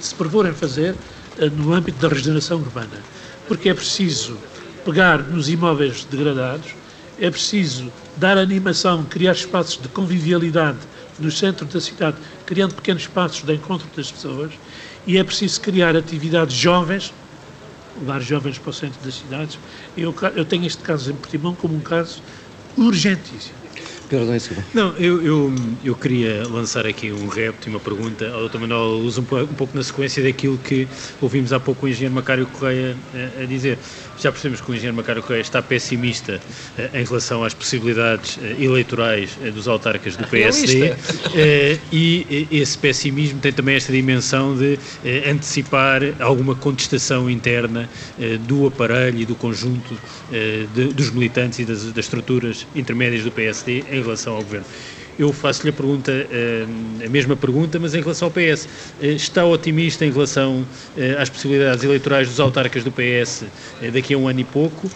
[0.00, 0.94] se proporem fazer,
[1.38, 3.02] eh, no âmbito da regeneração urbana.
[3.46, 4.36] Porque é preciso
[4.84, 6.74] pegar nos imóveis degradados,
[7.20, 10.78] é preciso dar animação, criar espaços de convivialidade
[11.18, 14.52] no centro da cidade, criando pequenos espaços de encontro das pessoas,
[15.06, 17.12] e é preciso criar atividades jovens
[18.00, 19.58] levar jovens para o centro das cidades.
[19.96, 22.22] Eu, eu tenho este caso em Portimão como um caso
[22.76, 23.61] urgentíssimo.
[24.40, 24.64] Silva.
[24.74, 25.52] Não, eu, eu,
[25.84, 28.58] eu queria lançar aqui um repto e uma pergunta ao Dr.
[28.58, 30.86] Manuel Luz, um, um pouco na sequência daquilo que
[31.20, 33.78] ouvimos há pouco o engenheiro Macário Correia a, eh, a dizer.
[34.22, 36.40] Já percebemos que o engenheiro Macário Correia está pessimista
[36.78, 40.94] uh, em relação às possibilidades uh, eleitorais uh, dos autarcas do PSD
[41.90, 44.78] e esse pessimismo tem também esta dimensão de
[45.28, 47.88] antecipar alguma contestação interna
[48.46, 49.98] do aparelho e do conjunto
[50.94, 54.66] dos militantes e das, das estruturas intermédias do PSD em relação ao governo
[55.18, 56.12] eu faço-lhe a pergunta,
[57.04, 58.68] a mesma pergunta, mas em relação ao PS.
[59.00, 60.66] Está otimista em relação
[61.18, 63.44] às possibilidades eleitorais dos autarcas do PS
[63.92, 64.90] daqui a um ano e pouco,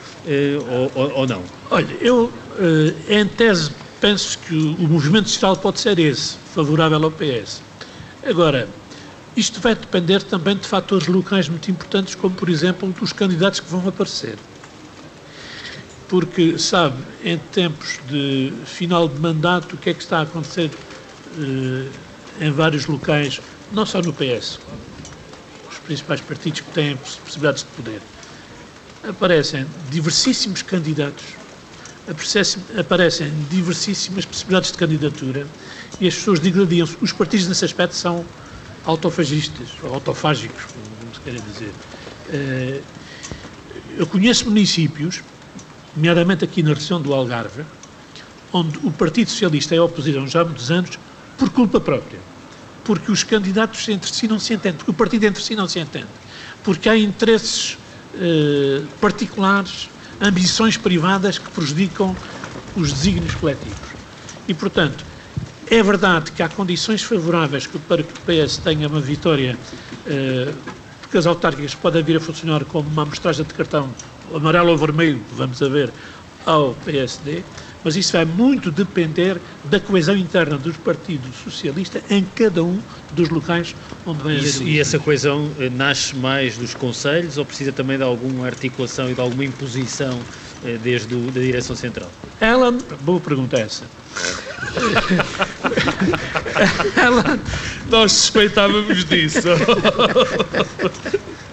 [0.94, 1.43] ou, ou não?
[1.70, 2.32] Olha, eu,
[3.09, 3.70] em tese,
[4.01, 7.62] penso que o movimento social pode ser esse, favorável ao PS.
[8.24, 8.68] Agora,
[9.36, 13.70] isto vai depender também de fatores locais muito importantes, como, por exemplo, dos candidatos que
[13.70, 14.36] vão aparecer
[16.08, 20.70] porque sabe, em tempos de final de mandato, o que é que está a acontecer
[21.38, 21.88] eh,
[22.40, 23.40] em vários locais,
[23.72, 24.60] não só no PS,
[25.70, 28.00] os principais partidos que têm possibilidades de poder.
[29.08, 31.24] Aparecem diversíssimos candidatos,
[32.78, 35.46] aparecem diversíssimas possibilidades de candidatura
[36.00, 36.96] e as pessoas digladiam-se.
[37.00, 38.24] Os partidos, nesse aspecto, são
[38.84, 41.72] autofagistas, ou autofágicos, como se quer dizer.
[42.28, 42.80] Eh,
[43.98, 45.22] eu conheço municípios
[45.97, 47.64] nomeadamente aqui na região do Algarve,
[48.52, 50.98] onde o Partido Socialista é oposição já há muitos anos
[51.39, 52.20] por culpa própria.
[52.85, 55.81] Porque os candidatos entre si não se entendem, porque o partido entre si não se
[55.81, 56.06] entende.
[56.62, 57.77] Porque há interesses
[58.14, 59.89] eh, particulares,
[60.20, 62.14] ambições privadas que prejudicam
[62.77, 63.89] os desígnios coletivos.
[64.47, 65.05] E, portanto,
[65.68, 69.59] é verdade que há condições favoráveis para que o PS tenha uma vitória,
[70.06, 70.52] eh,
[71.01, 73.93] porque as autárquicas podem vir a funcionar como uma amostragem de cartão
[74.34, 75.92] amarelo ou vermelho, vamos a ver,
[76.46, 77.42] ao PSD,
[77.82, 82.78] mas isso vai muito depender da coesão interna dos partidos socialistas em cada um
[83.12, 83.74] dos locais
[84.06, 84.72] onde vai isso, haver.
[84.72, 89.14] E essa coesão eh, nasce mais dos conselhos ou precisa também de alguma articulação e
[89.14, 90.20] de alguma imposição
[90.64, 92.10] eh, desde o, da direção central?
[92.40, 92.70] Ela,
[93.00, 93.84] boa pergunta essa.
[96.96, 97.38] ela,
[97.90, 99.48] nós suspeitávamos disso.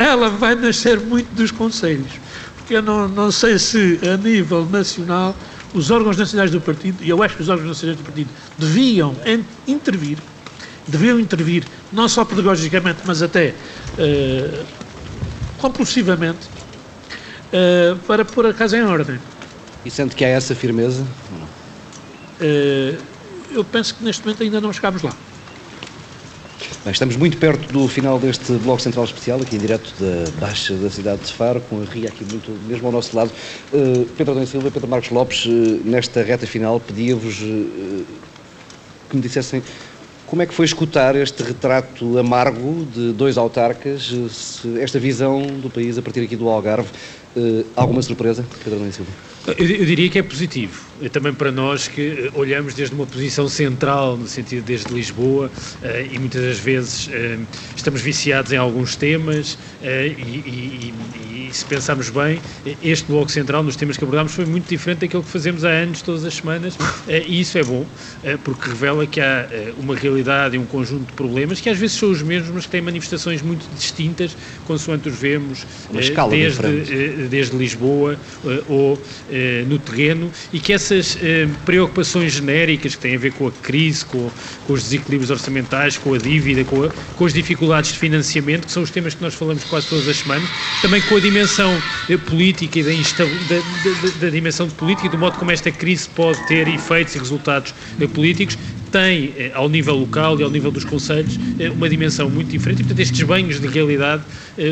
[0.00, 2.12] ela vai nascer muito dos conselhos.
[2.56, 5.36] Porque eu não, não sei se a nível nacional
[5.74, 8.28] os órgãos nacionais do partido, e eu acho que os órgãos nacionais do partido
[8.58, 9.14] deviam
[9.68, 10.18] intervir,
[10.86, 13.54] deviam intervir, não só pedagogicamente, mas até
[13.98, 14.66] uh,
[15.58, 16.48] compulsivamente,
[17.52, 19.20] uh, para pôr a casa em ordem.
[19.84, 21.06] E sente que há essa firmeza?
[22.40, 22.98] Uh,
[23.52, 25.14] eu penso que neste momento ainda não chegámos lá.
[26.82, 30.72] Bem, estamos muito perto do final deste Bloco Central Especial, aqui em direto da Baixa
[30.76, 33.30] da cidade de Faro, com a Ria aqui muito, mesmo ao nosso lado.
[33.70, 35.50] Uh, Pedro Adão Silva Pedro Marcos Lopes, uh,
[35.84, 38.04] nesta reta final, pedia-vos uh,
[39.10, 39.62] que me dissessem
[40.26, 44.10] como é que foi escutar este retrato amargo de dois autarcas,
[44.80, 46.88] esta visão do país a partir aqui do Algarve.
[47.76, 49.29] alguma surpresa, Pedro Adão Silva?
[49.46, 53.48] Eu, diria que é positivo, é também para nós que eh, olhamos desde uma posição
[53.48, 55.50] central, no sentido desde Lisboa,
[55.82, 57.10] uh, e muitas das vezes uh,
[57.74, 60.94] estamos viciados em alguns temas, e, e,
[61.26, 62.38] e, e, se pensarmos bem,
[62.82, 66.02] este Bloco Central, nos temas que abordámos, foi muito diferente daquilo que fazemos há anos,
[66.02, 66.76] todas as semanas,
[67.08, 67.84] e isso é bom,
[68.44, 69.48] porque revela que há
[69.78, 72.70] uma realidade e um conjunto de problemas que às vezes são os mesmos, mas que
[72.70, 75.66] têm manifestações muito distintas, consoante os vemos,
[76.30, 78.16] desde, desde Lisboa
[78.68, 79.00] ou
[79.30, 83.52] eh, no terreno e que essas eh, preocupações genéricas que têm a ver com a
[83.52, 84.30] crise, com,
[84.66, 88.72] com os desequilíbrios orçamentais, com a dívida, com, a, com, as dificuldades de financiamento, que
[88.72, 90.48] são os temas que nós falamos quase todas as semanas,
[90.82, 93.60] também com a dimensão eh, política e da, da,
[94.00, 97.74] da, da, dimensão política e do modo como esta crise pode ter efeitos e resultados
[98.14, 98.58] políticos,
[98.90, 101.38] tem, ao nível local e ao nível dos conselhos,
[101.74, 104.22] uma dimensão muito diferente e, portanto, estes banhos de realidade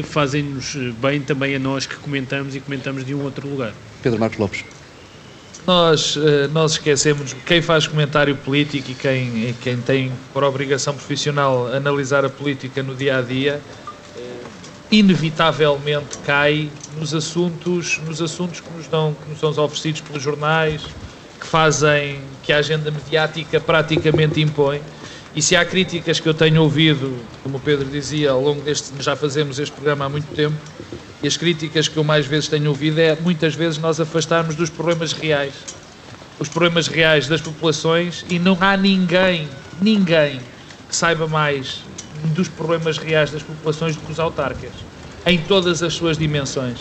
[0.04, 3.72] fazem-nos bem também a nós que comentamos e comentamos de um outro lugar.
[4.02, 4.64] Pedro Marcos Lopes.
[5.68, 11.66] Nós, eh, nós esquecemos, quem faz comentário político e quem, quem tem por obrigação profissional
[11.66, 13.60] analisar a política no dia a dia,
[14.16, 14.20] eh,
[14.90, 20.80] inevitavelmente cai nos assuntos, nos assuntos que nos, dão, que nos são oferecidos pelos jornais,
[21.38, 22.18] que fazem
[22.48, 24.80] que a agenda mediática praticamente impõe.
[25.36, 28.90] E se há críticas que eu tenho ouvido, como o Pedro dizia, ao longo deste,
[29.00, 30.56] já fazemos este programa há muito tempo,
[31.22, 34.70] e as críticas que eu mais vezes tenho ouvido é muitas vezes nós afastarmos dos
[34.70, 35.52] problemas reais.
[36.38, 39.46] Os problemas reais das populações e não há ninguém,
[39.78, 40.40] ninguém
[40.88, 41.82] que saiba mais
[42.34, 44.72] dos problemas reais das populações do que os autarcas.
[45.26, 46.78] em todas as suas dimensões.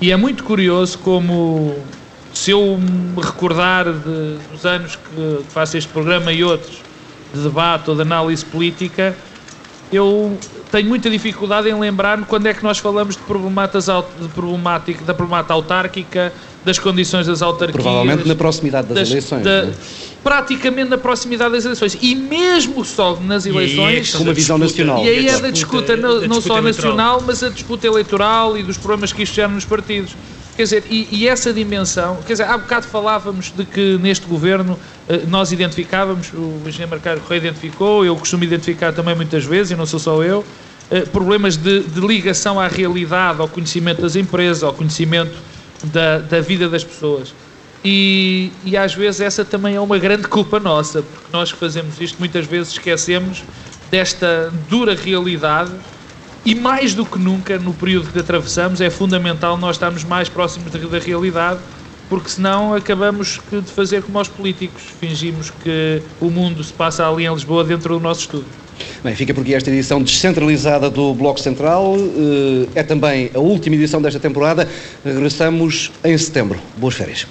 [0.00, 1.74] E é muito curioso como,
[2.36, 6.82] se eu me recordar de, dos anos que faço este programa e outros,
[7.32, 9.16] de debate ou de análise política,
[9.90, 10.36] eu
[10.70, 15.14] tenho muita dificuldade em lembrar-me quando é que nós falamos de, problemáticas, de problemática, da
[15.14, 16.32] problemática autárquica,
[16.62, 17.82] das condições das autarquias.
[17.82, 19.42] Provavelmente na proximidade das, das eleições.
[19.42, 19.72] Da, é?
[20.22, 21.96] Praticamente na proximidade das eleições.
[22.02, 24.14] E mesmo só nas eleições.
[24.14, 25.02] Com uma visão nacional.
[25.04, 28.76] E aí é da disputa, não, não só nacional, mas a disputa eleitoral e dos
[28.76, 30.14] problemas que isto gera nos partidos.
[30.56, 34.78] Quer dizer, e, e, essa dimensão, quer dizer, há bocado falávamos de que neste governo
[35.06, 39.76] eh, nós identificávamos, o engenheiro Marcado Correia identificou, eu costumo identificar também muitas vezes, e
[39.76, 40.42] não sou só eu,
[40.90, 45.36] eh, problemas de, de ligação à realidade, ao conhecimento das empresas, ao conhecimento
[45.84, 47.34] da, da vida das pessoas.
[47.84, 52.00] E, e, às vezes essa também é uma grande culpa nossa, porque nós que fazemos
[52.00, 53.44] isto muitas vezes esquecemos
[53.90, 55.72] desta dura realidade
[56.46, 60.70] e mais do que nunca no período que atravessamos é fundamental nós estarmos mais próximos
[60.70, 61.60] da, da realidade
[62.08, 67.26] porque senão acabamos de fazer como aos políticos, fingimos que o mundo se passa ali
[67.26, 68.44] em Lisboa dentro do nosso estudo.
[69.02, 71.96] Bem, fica por aqui esta edição descentralizada do Bloco Central.
[71.96, 74.68] Eh, é também a última edição desta temporada.
[75.04, 76.60] Regressamos em setembro.
[76.76, 77.26] Boas férias.